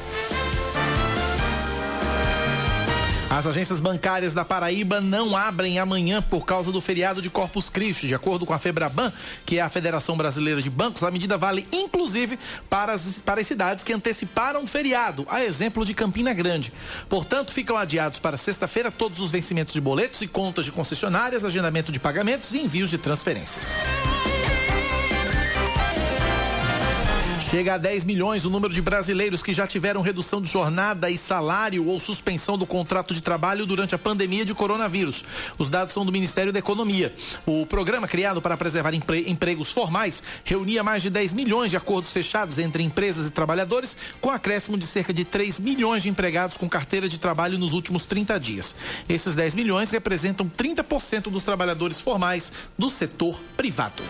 [3.34, 8.08] As agências bancárias da Paraíba não abrem amanhã por causa do feriado de Corpus Christi.
[8.08, 9.12] De acordo com a Febraban,
[9.44, 12.38] que é a Federação Brasileira de Bancos, a medida vale inclusive
[12.70, 16.72] para as, para as cidades que anteciparam o feriado, a exemplo de Campina Grande.
[17.10, 21.92] Portanto, ficam adiados para sexta-feira todos os vencimentos de boletos e contas de concessionárias, agendamento
[21.92, 23.66] de pagamentos e envios de transferências.
[27.54, 31.16] Chega a 10 milhões o número de brasileiros que já tiveram redução de jornada e
[31.16, 35.24] salário ou suspensão do contrato de trabalho durante a pandemia de coronavírus.
[35.60, 37.14] Os dados são do Ministério da Economia.
[37.46, 42.12] O programa criado para preservar empre empregos formais reunia mais de 10 milhões de acordos
[42.12, 46.68] fechados entre empresas e trabalhadores, com acréscimo de cerca de 3 milhões de empregados com
[46.68, 48.76] carteira de trabalho nos últimos 30 dias.
[49.08, 54.02] Esses 10 milhões representam 30% dos trabalhadores formais do setor privado.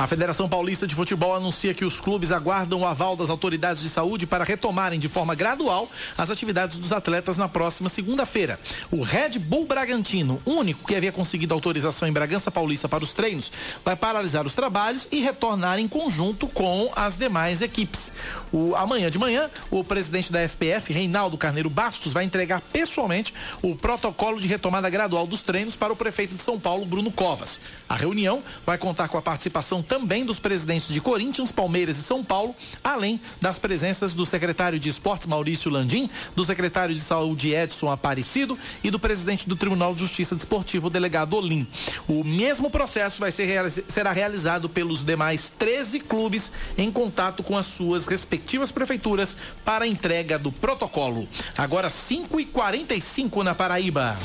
[0.00, 3.90] A Federação Paulista de Futebol anuncia que os clubes aguardam o aval das autoridades de
[3.90, 8.58] saúde para retomarem de forma gradual as atividades dos atletas na próxima segunda-feira.
[8.90, 13.52] O Red Bull Bragantino, único que havia conseguido autorização em Bragança Paulista para os treinos,
[13.84, 18.10] vai paralisar os trabalhos e retornar em conjunto com as demais equipes.
[18.50, 23.76] O, amanhã de manhã, o presidente da FPF, Reinaldo Carneiro Bastos, vai entregar pessoalmente o
[23.76, 27.60] protocolo de retomada gradual dos treinos para o prefeito de São Paulo, Bruno Covas.
[27.90, 32.22] A reunião vai contar com a participação também dos presidentes de Corinthians, Palmeiras e São
[32.22, 37.90] Paulo, além das presenças do secretário de Esportes Maurício Landim, do secretário de Saúde Edson
[37.90, 41.66] Aparecido e do presidente do Tribunal de Justiça Desportivo, o delegado Olim.
[42.06, 47.66] O mesmo processo vai ser será realizado pelos demais 13 clubes em contato com as
[47.66, 51.28] suas respectivas prefeituras para a entrega do protocolo.
[51.58, 54.16] Agora 5 e 45 na Paraíba.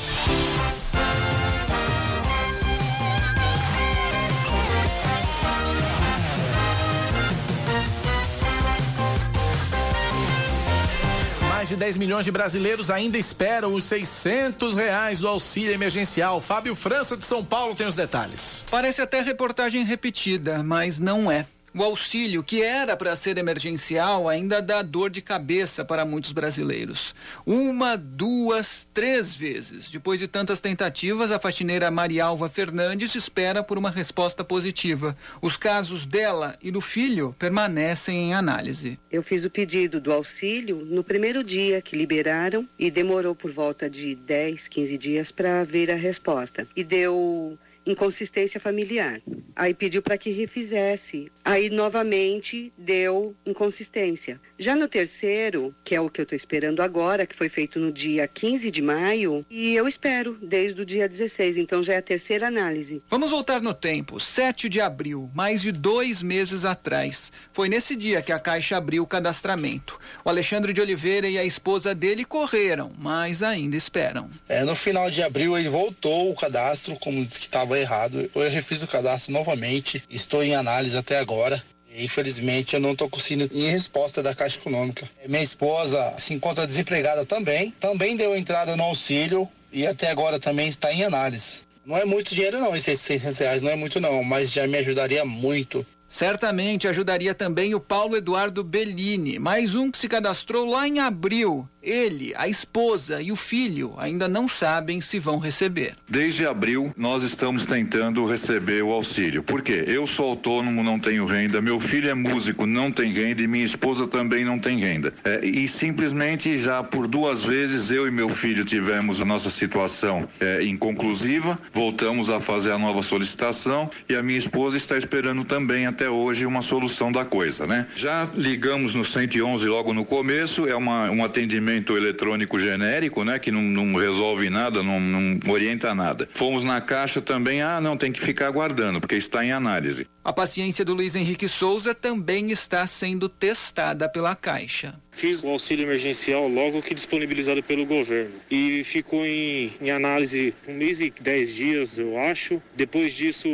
[11.66, 16.40] Mais de 10 milhões de brasileiros ainda esperam os 600 reais do auxílio emergencial.
[16.40, 18.64] Fábio França de São Paulo tem os detalhes.
[18.70, 21.44] Parece até reportagem repetida, mas não é.
[21.78, 27.14] O auxílio, que era para ser emergencial, ainda dá dor de cabeça para muitos brasileiros.
[27.44, 29.90] Uma, duas, três vezes.
[29.90, 35.14] Depois de tantas tentativas, a faxineira Marialva Fernandes espera por uma resposta positiva.
[35.42, 38.98] Os casos dela e do filho permanecem em análise.
[39.12, 43.90] Eu fiz o pedido do auxílio no primeiro dia que liberaram e demorou por volta
[43.90, 46.66] de 10, 15 dias para ver a resposta.
[46.74, 49.20] E deu inconsistência familiar.
[49.54, 51.30] Aí pediu para que refizesse.
[51.44, 54.40] Aí novamente deu inconsistência.
[54.58, 57.92] Já no terceiro, que é o que eu estou esperando agora, que foi feito no
[57.92, 62.02] dia 15 de maio, e eu espero desde o dia 16, então já é a
[62.02, 63.02] terceira análise.
[63.08, 67.32] Vamos voltar no tempo, 7 de abril, mais de dois meses atrás.
[67.52, 69.98] Foi nesse dia que a Caixa abriu o cadastramento.
[70.24, 74.28] O Alexandre de Oliveira e a esposa dele correram, mas ainda esperam.
[74.48, 78.30] É, no final de abril ele voltou o cadastro, como disse que estava errado.
[78.34, 81.62] Eu refiz o cadastro novamente, estou em análise até agora.
[81.98, 85.08] Infelizmente, eu não estou conseguindo em resposta da Caixa Econômica.
[85.26, 90.68] Minha esposa se encontra desempregada também, também deu entrada no auxílio e até agora também
[90.68, 91.62] está em análise.
[91.86, 94.76] Não é muito dinheiro não, esses 600 reais não é muito não, mas já me
[94.76, 95.86] ajudaria muito.
[96.16, 101.68] Certamente ajudaria também o Paulo Eduardo Bellini, mais um que se cadastrou lá em abril.
[101.82, 105.94] Ele, a esposa e o filho ainda não sabem se vão receber.
[106.08, 109.42] Desde abril, nós estamos tentando receber o auxílio.
[109.42, 109.84] Por quê?
[109.86, 113.64] Eu sou autônomo, não tenho renda, meu filho é músico, não tem renda e minha
[113.64, 115.14] esposa também não tem renda.
[115.22, 120.26] É, e simplesmente já por duas vezes eu e meu filho tivemos a nossa situação
[120.40, 125.86] é, inconclusiva, voltamos a fazer a nova solicitação e a minha esposa está esperando também
[125.86, 127.86] até hoje uma solução da coisa, né?
[127.94, 133.38] Já ligamos no 111 logo no começo, é uma, um atendimento eletrônico genérico, né?
[133.38, 136.28] Que não, não resolve nada, não, não orienta nada.
[136.32, 140.06] Fomos na caixa também, ah, não, tem que ficar aguardando, porque está em análise.
[140.26, 145.00] A paciência do Luiz Henrique Souza também está sendo testada pela Caixa.
[145.12, 150.74] Fiz o auxílio emergencial logo que disponibilizado pelo governo e ficou em, em análise um
[150.74, 152.60] mês e dez dias, eu acho.
[152.74, 153.48] Depois disso,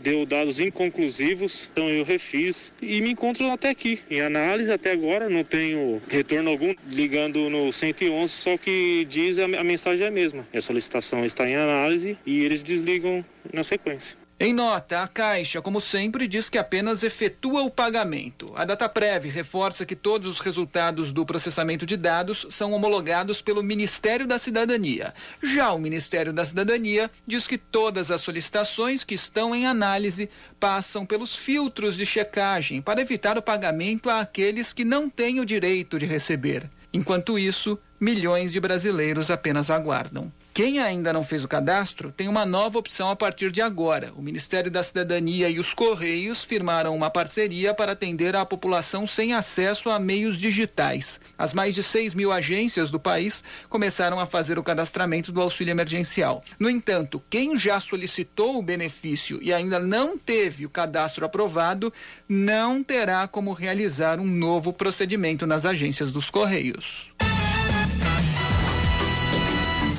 [0.00, 5.28] deu dados inconclusivos, então eu refiz e me encontro até aqui, em análise até agora,
[5.28, 10.12] não tenho retorno algum, ligando no 111, só que diz a, a mensagem é a
[10.12, 14.21] mesma, a solicitação está em análise e eles desligam na sequência.
[14.40, 18.52] Em nota, a Caixa, como sempre, diz que apenas efetua o pagamento.
[18.56, 24.26] A Dataprev reforça que todos os resultados do processamento de dados são homologados pelo Ministério
[24.26, 25.14] da Cidadania.
[25.40, 30.28] Já o Ministério da Cidadania diz que todas as solicitações que estão em análise
[30.58, 36.00] passam pelos filtros de checagem para evitar o pagamento àqueles que não têm o direito
[36.00, 36.68] de receber.
[36.92, 40.32] Enquanto isso, milhões de brasileiros apenas aguardam.
[40.54, 44.12] Quem ainda não fez o cadastro tem uma nova opção a partir de agora.
[44.14, 49.32] O Ministério da Cidadania e os Correios firmaram uma parceria para atender a população sem
[49.32, 51.18] acesso a meios digitais.
[51.38, 55.70] As mais de 6 mil agências do país começaram a fazer o cadastramento do auxílio
[55.70, 56.44] emergencial.
[56.58, 61.90] No entanto, quem já solicitou o benefício e ainda não teve o cadastro aprovado,
[62.28, 67.10] não terá como realizar um novo procedimento nas agências dos Correios.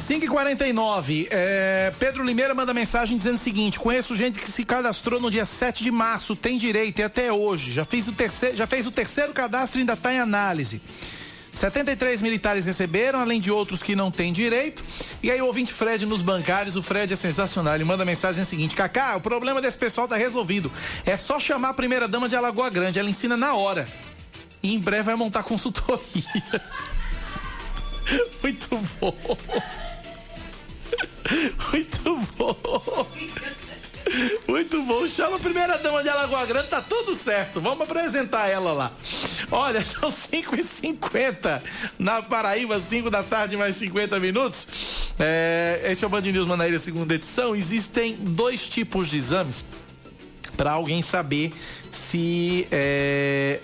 [0.04, 1.28] 5h49.
[1.32, 5.46] É, Pedro Limeira manda mensagem dizendo o seguinte: conheço gente que se cadastrou no dia
[5.46, 7.72] 7 de março, tem direito e até hoje.
[7.72, 10.82] Já, fiz o terceiro, já fez o terceiro cadastro e ainda está em análise.
[11.54, 14.84] 73 militares receberam, além de outros que não têm direito.
[15.22, 17.76] E aí o ouvinte Fred nos bancários, o Fred é sensacional.
[17.76, 20.70] Ele manda mensagem seguinte: Cacá, o problema desse pessoal tá resolvido.
[21.06, 23.88] É só chamar a primeira dama de Alagoa Grande, ela ensina na hora.
[24.62, 26.02] E em breve vai montar consultoria.
[28.44, 28.68] Muito
[29.00, 29.38] bom.
[31.72, 33.08] Muito bom.
[34.48, 35.08] Muito bom.
[35.08, 37.60] Chama a primeira dama de Alagoa Grande, tá tudo certo.
[37.60, 38.92] Vamos apresentar ela lá.
[39.52, 41.62] Olha, são 5h50
[41.98, 45.14] na Paraíba, 5 da tarde, mais 50 minutos.
[45.20, 47.56] É, esse é o Band News Manaíra, segunda edição.
[47.56, 49.66] Existem dois tipos de exames
[50.56, 51.52] para alguém saber
[51.90, 53.60] se, é,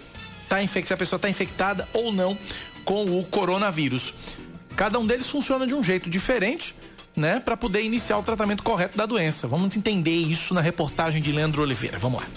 [0.48, 2.38] tá se a pessoa está infectada ou não
[2.84, 4.16] com o coronavírus.
[4.76, 6.74] Cada um deles funciona de um jeito diferente
[7.20, 9.48] né, para poder iniciar o tratamento correto da doença.
[9.48, 12.00] Vamos entender isso na reportagem de Leandro Oliveira.
[12.00, 12.28] Vamos lá.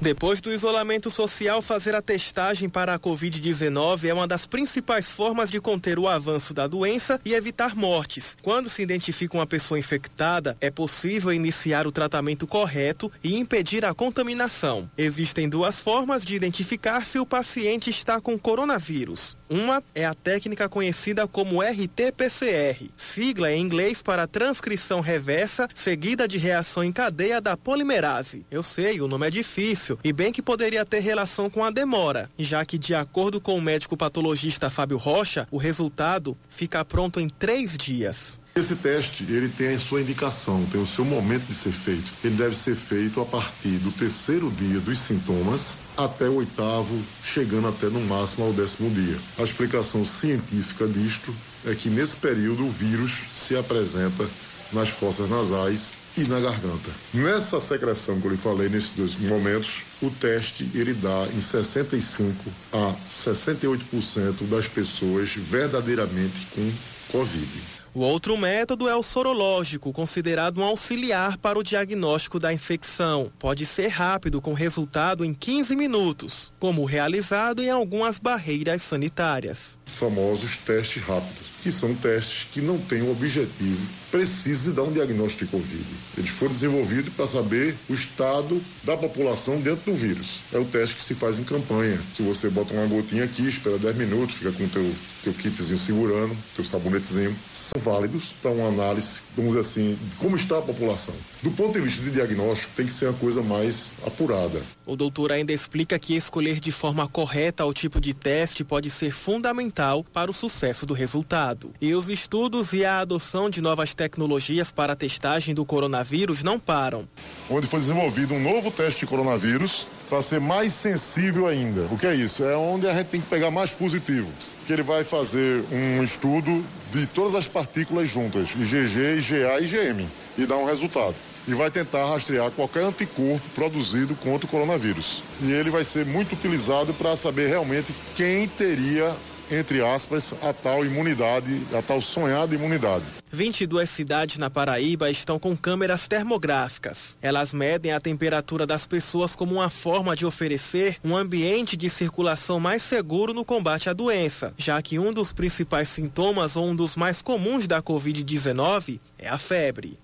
[0.00, 5.50] Depois do isolamento social, fazer a testagem para a Covid-19 é uma das principais formas
[5.50, 8.36] de conter o avanço da doença e evitar mortes.
[8.42, 13.94] Quando se identifica uma pessoa infectada, é possível iniciar o tratamento correto e impedir a
[13.94, 14.90] contaminação.
[14.98, 19.36] Existem duas formas de identificar se o paciente está com coronavírus.
[19.48, 26.38] Uma é a técnica conhecida como RT-PCR, sigla em inglês para transcrição reversa seguida de
[26.38, 28.46] reação em cadeia da polimerase.
[28.50, 32.30] Eu sei, o nome é difícil e bem que poderia ter relação com a demora,
[32.38, 37.28] já que, de acordo com o médico patologista Fábio Rocha, o resultado fica pronto em
[37.28, 38.40] três dias.
[38.56, 42.08] Esse teste, ele tem a sua indicação, tem o seu momento de ser feito.
[42.22, 47.66] Ele deve ser feito a partir do terceiro dia dos sintomas até o oitavo, chegando
[47.66, 49.18] até no máximo ao décimo dia.
[49.40, 51.34] A explicação científica disto
[51.66, 54.24] é que nesse período o vírus se apresenta
[54.72, 56.92] nas fossas nasais e na garganta.
[57.12, 62.32] Nessa secreção que eu lhe falei nesses dois momentos, o teste ele dá em 65
[62.72, 66.72] a 68% das pessoas verdadeiramente com
[67.10, 67.83] Covid.
[67.94, 73.30] O outro método é o sorológico, considerado um auxiliar para o diagnóstico da infecção.
[73.38, 79.78] Pode ser rápido, com resultado em 15 minutos, como realizado em algumas barreiras sanitárias.
[79.86, 84.92] Famosos testes rápidos que são testes que não têm o objetivo preciso de dar um
[84.92, 85.84] diagnóstico de Covid.
[86.18, 90.40] Eles foram desenvolvidos para saber o estado da população dentro do vírus.
[90.52, 91.98] É o teste que se faz em campanha.
[92.14, 94.94] Se você bota uma gotinha aqui, espera 10 minutos, fica com o teu,
[95.24, 100.36] teu kitzinho segurando, teu sabonetezinho, são válidos para uma análise, vamos dizer assim, de como
[100.36, 101.14] está a população.
[101.44, 104.62] Do ponto de vista de diagnóstico, tem que ser uma coisa mais apurada.
[104.86, 109.12] O doutor ainda explica que escolher de forma correta o tipo de teste pode ser
[109.12, 111.70] fundamental para o sucesso do resultado.
[111.82, 116.58] E os estudos e a adoção de novas tecnologias para a testagem do coronavírus não
[116.58, 117.06] param.
[117.50, 121.82] Onde foi desenvolvido um novo teste de coronavírus para ser mais sensível ainda.
[121.90, 122.42] O que é isso?
[122.42, 124.30] É onde a gente tem que pegar mais positivo.
[124.66, 130.08] Que ele vai fazer um estudo de todas as partículas juntas, IgG, IgA e IgM,
[130.38, 131.14] e dar um resultado
[131.46, 135.22] e vai tentar rastrear qualquer anticorpo produzido contra o coronavírus.
[135.40, 139.14] E ele vai ser muito utilizado para saber realmente quem teria
[139.50, 143.04] entre aspas, a tal imunidade, a tal sonhada imunidade.
[143.30, 147.16] 22 cidades na Paraíba estão com câmeras termográficas.
[147.20, 152.60] Elas medem a temperatura das pessoas como uma forma de oferecer um ambiente de circulação
[152.60, 156.96] mais seguro no combate à doença, já que um dos principais sintomas ou um dos
[156.96, 160.03] mais comuns da Covid-19 é a febre.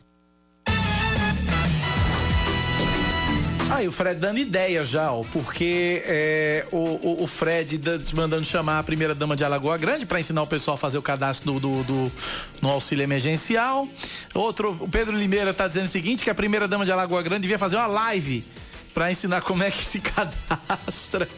[3.71, 7.81] Aí o Fred dando ideia já, ó, porque é, o, o, Fred
[8.15, 11.03] mandando chamar a primeira dama de Alagoa Grande para ensinar o pessoal a fazer o
[11.03, 12.13] cadastro do, do,
[12.61, 13.89] no auxílio emergencial.
[14.35, 17.43] Outro, o Pedro Limeira tá dizendo o seguinte: que a primeira dama de Alagoa Grande
[17.43, 18.45] devia fazer uma live
[18.93, 21.29] para ensinar como é que se cadastra.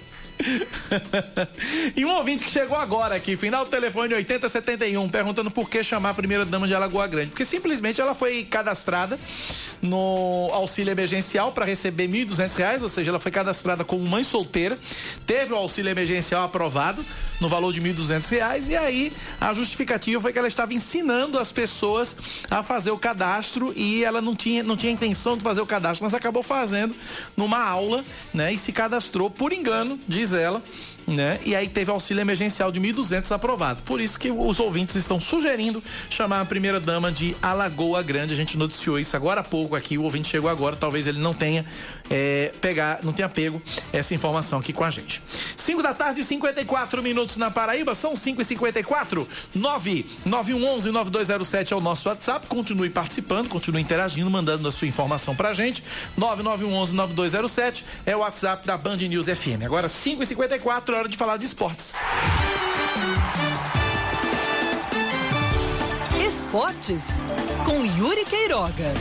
[1.97, 6.11] e um ouvinte que chegou agora aqui, final do telefone 8071, perguntando por que chamar
[6.11, 7.30] a primeira dama de Alagoa Grande.
[7.30, 9.18] Porque simplesmente ela foi cadastrada
[9.80, 14.78] no auxílio emergencial para receber R$ 1.200, ou seja, ela foi cadastrada como mãe solteira,
[15.26, 17.05] teve o auxílio emergencial aprovado
[17.40, 21.51] no valor de R$ 1.200 e aí a justificativa foi que ela estava ensinando as
[21.53, 22.16] pessoas
[22.49, 26.05] a fazer o cadastro e ela não tinha, não tinha intenção de fazer o cadastro,
[26.05, 26.95] mas acabou fazendo
[27.36, 30.62] numa aula, né, e se cadastrou por engano, diz ela,
[31.06, 31.40] né?
[31.44, 33.82] E aí teve auxílio emergencial de 1.200 aprovado.
[33.82, 38.32] Por isso que os ouvintes estão sugerindo chamar a primeira dama de Alagoa Grande.
[38.32, 39.98] A gente noticiou isso agora há pouco aqui.
[39.98, 41.66] O ouvinte chegou agora, talvez ele não tenha
[42.10, 43.60] é, pegar, não tenha pego
[43.92, 45.20] essa informação aqui com a gente.
[45.57, 51.80] 5 da tarde, 54 minutos na Paraíba, são 5 e 54 99111 9207 é o
[51.80, 52.46] nosso WhatsApp.
[52.46, 55.82] Continue participando, continue interagindo, mandando a sua informação pra gente.
[56.16, 59.64] 9911 9207 é o WhatsApp da Band News FM.
[59.64, 61.94] Agora 5 e 54 é hora de falar de esportes.
[66.26, 67.18] Esportes
[67.64, 68.92] com Yuri Queiroga.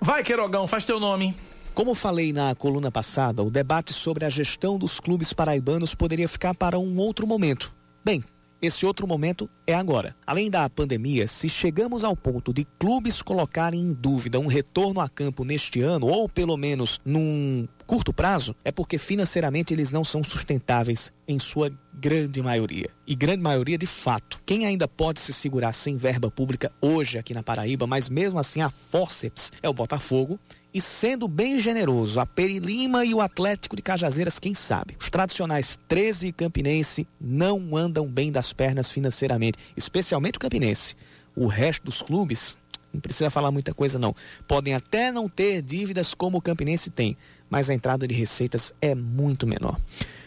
[0.00, 1.34] Vai, Queirogão, faz teu nome.
[1.76, 6.54] Como falei na coluna passada, o debate sobre a gestão dos clubes paraibanos poderia ficar
[6.54, 7.70] para um outro momento.
[8.02, 8.24] Bem,
[8.62, 10.16] esse outro momento é agora.
[10.26, 15.08] Além da pandemia, se chegamos ao ponto de clubes colocarem em dúvida um retorno a
[15.10, 20.24] campo neste ano, ou pelo menos num curto prazo, é porque financeiramente eles não são
[20.24, 22.88] sustentáveis em sua grande maioria.
[23.06, 24.40] E grande maioria de fato.
[24.46, 28.62] Quem ainda pode se segurar sem verba pública hoje aqui na Paraíba, mas mesmo assim
[28.62, 30.40] a forceps é o Botafogo
[30.76, 34.94] e sendo bem generoso, a Perilima e o Atlético de Cajazeiras, quem sabe?
[35.00, 40.94] Os tradicionais 13 e Campinense não andam bem das pernas financeiramente, especialmente o Campinense.
[41.34, 42.58] O resto dos clubes,
[42.92, 44.14] não precisa falar muita coisa não.
[44.46, 47.16] Podem até não ter dívidas como o Campinense tem,
[47.48, 49.80] mas a entrada de receitas é muito menor.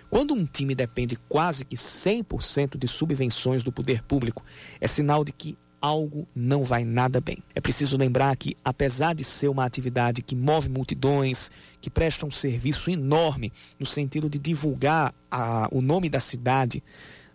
[0.09, 4.43] Quando um time depende quase que 100% de subvenções do poder público,
[4.81, 7.37] é sinal de que algo não vai nada bem.
[7.53, 11.49] É preciso lembrar que, apesar de ser uma atividade que move multidões,
[11.81, 16.83] que presta um serviço enorme no sentido de divulgar a, o nome da cidade,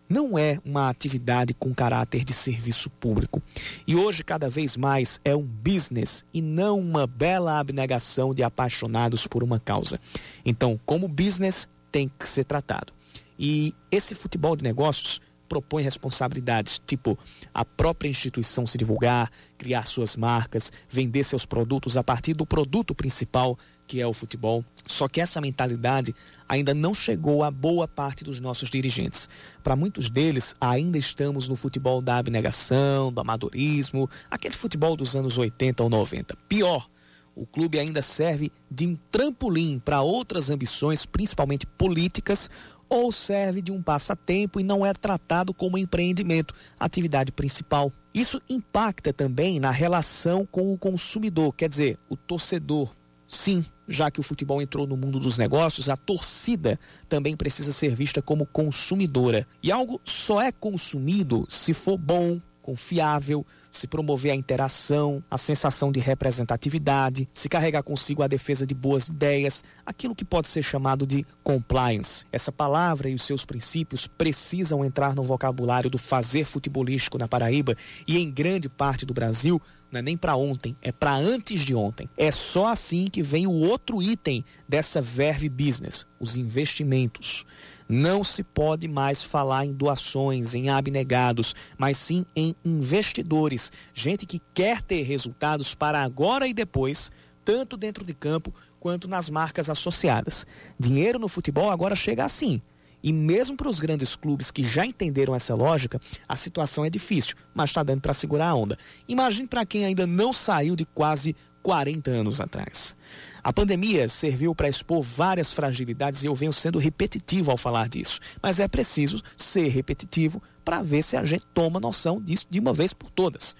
[0.08, 3.42] não é uma atividade com caráter de serviço público.
[3.86, 9.26] E hoje, cada vez mais, é um business e não uma bela abnegação de apaixonados
[9.26, 9.98] por uma causa.
[10.44, 12.92] Então, como business, tem que ser tratado.
[13.38, 17.18] E esse futebol de negócios propõe responsabilidades, tipo
[17.52, 22.94] a própria instituição se divulgar, criar suas marcas, vender seus produtos a partir do produto
[22.94, 24.64] principal, que é o futebol.
[24.86, 26.14] Só que essa mentalidade
[26.48, 29.28] ainda não chegou a boa parte dos nossos dirigentes.
[29.62, 35.38] Para muitos deles, ainda estamos no futebol da abnegação, do amadorismo, aquele futebol dos anos
[35.38, 36.36] 80 ou 90.
[36.48, 36.88] Pior,
[37.36, 42.48] o clube ainda serve de um trampolim para outras ambições, principalmente políticas
[42.88, 47.92] ou serve de um passatempo e não é tratado como empreendimento, atividade principal.
[48.12, 52.94] Isso impacta também na relação com o consumidor, quer dizer, o torcedor.
[53.26, 56.78] Sim, já que o futebol entrou no mundo dos negócios, a torcida
[57.08, 59.46] também precisa ser vista como consumidora.
[59.62, 65.90] E algo só é consumido se for bom, confiável, se promover a interação, a sensação
[65.90, 71.04] de representatividade, se carregar consigo a defesa de boas ideias, aquilo que pode ser chamado
[71.04, 72.24] de compliance.
[72.30, 77.74] Essa palavra e os seus princípios precisam entrar no vocabulário do fazer futebolístico na Paraíba
[78.06, 79.60] e em grande parte do Brasil
[79.90, 82.08] não é nem para ontem, é para antes de ontem.
[82.16, 87.44] É só assim que vem o outro item dessa verve business, os investimentos.
[87.88, 94.40] Não se pode mais falar em doações, em abnegados, mas sim em investidores, gente que
[94.54, 97.12] quer ter resultados para agora e depois,
[97.44, 100.46] tanto dentro de campo quanto nas marcas associadas.
[100.78, 102.60] Dinheiro no futebol agora chega assim.
[103.04, 107.36] E mesmo para os grandes clubes que já entenderam essa lógica, a situação é difícil,
[107.52, 108.78] mas está dando para segurar a onda.
[109.06, 112.96] Imagine para quem ainda não saiu de quase 40 anos atrás.
[113.42, 118.20] A pandemia serviu para expor várias fragilidades e eu venho sendo repetitivo ao falar disso.
[118.42, 122.72] Mas é preciso ser repetitivo para ver se a gente toma noção disso de uma
[122.72, 123.54] vez por todas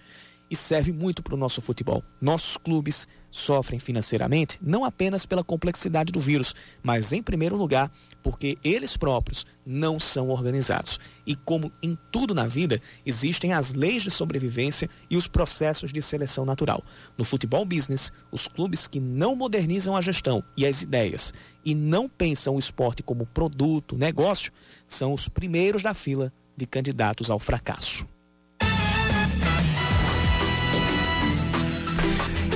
[0.50, 2.02] e serve muito para o nosso futebol.
[2.18, 7.90] Nossos clubes sofrem financeiramente não apenas pela complexidade do vírus, mas em primeiro lugar
[8.22, 11.00] porque eles próprios não são organizados.
[11.26, 16.00] E como em tudo na vida, existem as leis de sobrevivência e os processos de
[16.00, 16.82] seleção natural.
[17.18, 22.08] No futebol business, os clubes que não modernizam a gestão e as ideias e não
[22.08, 24.52] pensam o esporte como produto, negócio,
[24.86, 28.06] são os primeiros da fila de candidatos ao fracasso.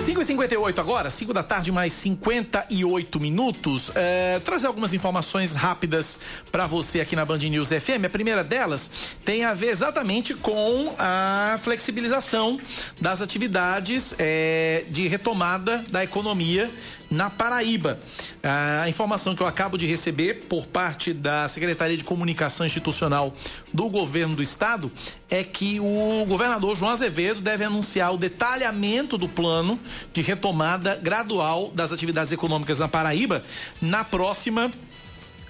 [0.09, 3.93] 5h58 agora, 5 da tarde, mais 58 minutos.
[3.95, 8.07] É, trazer algumas informações rápidas para você aqui na Band News FM.
[8.07, 8.91] A primeira delas
[9.23, 12.59] tem a ver exatamente com a flexibilização
[12.99, 16.71] das atividades é, de retomada da economia
[17.11, 17.99] na Paraíba.
[18.43, 23.33] A informação que eu acabo de receber por parte da Secretaria de Comunicação Institucional
[23.73, 24.91] do Governo do Estado
[25.31, 29.79] é que o governador João Azevedo deve anunciar o detalhamento do plano
[30.13, 33.45] de retomada gradual das atividades econômicas na Paraíba
[33.81, 34.71] na próxima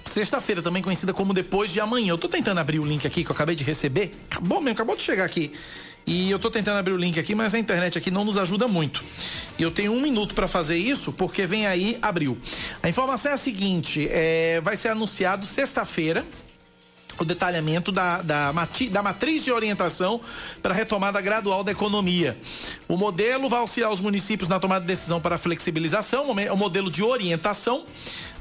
[0.05, 2.11] sexta-feira, também conhecida como depois de amanhã.
[2.11, 4.11] Eu tô tentando abrir o link aqui que eu acabei de receber.
[4.29, 5.53] Acabou mesmo, acabou de chegar aqui.
[6.05, 8.67] E eu tô tentando abrir o link aqui, mas a internet aqui não nos ajuda
[8.67, 9.03] muito.
[9.59, 12.37] Eu tenho um minuto para fazer isso, porque vem aí abril.
[12.81, 16.25] A informação é a seguinte: é, vai ser anunciado sexta-feira
[17.19, 20.21] o detalhamento da, da, da, matriz de orientação
[20.61, 22.37] para a retomada gradual da economia.
[22.87, 27.03] O modelo vai auxiliar os municípios na tomada de decisão para flexibilização, o modelo de
[27.03, 27.85] orientação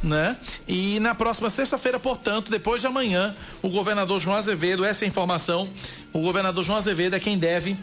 [0.03, 0.37] né?
[0.67, 5.69] E na próxima sexta-feira, portanto, depois de amanhã, o governador João Azevedo, essa é informação,
[6.13, 7.77] o governador João Azevedo é quem deve uh,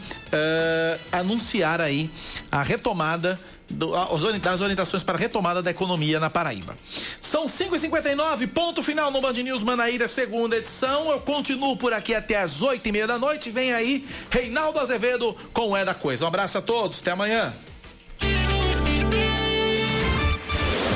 [1.12, 2.10] anunciar aí
[2.50, 3.38] a retomada
[3.68, 3.92] do,
[4.40, 6.76] das orientações para a retomada da economia na Paraíba.
[7.20, 11.10] São 5h59, ponto final no Band News Manaíra, segunda edição.
[11.10, 13.50] Eu continuo por aqui até as 8 e meia da noite.
[13.50, 16.24] Vem aí Reinaldo Azevedo com o É da Coisa.
[16.24, 17.54] Um abraço a todos, até amanhã.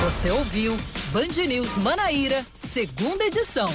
[0.04, 0.76] Você ouviu
[1.12, 3.72] Band News Manaíra, segunda edição.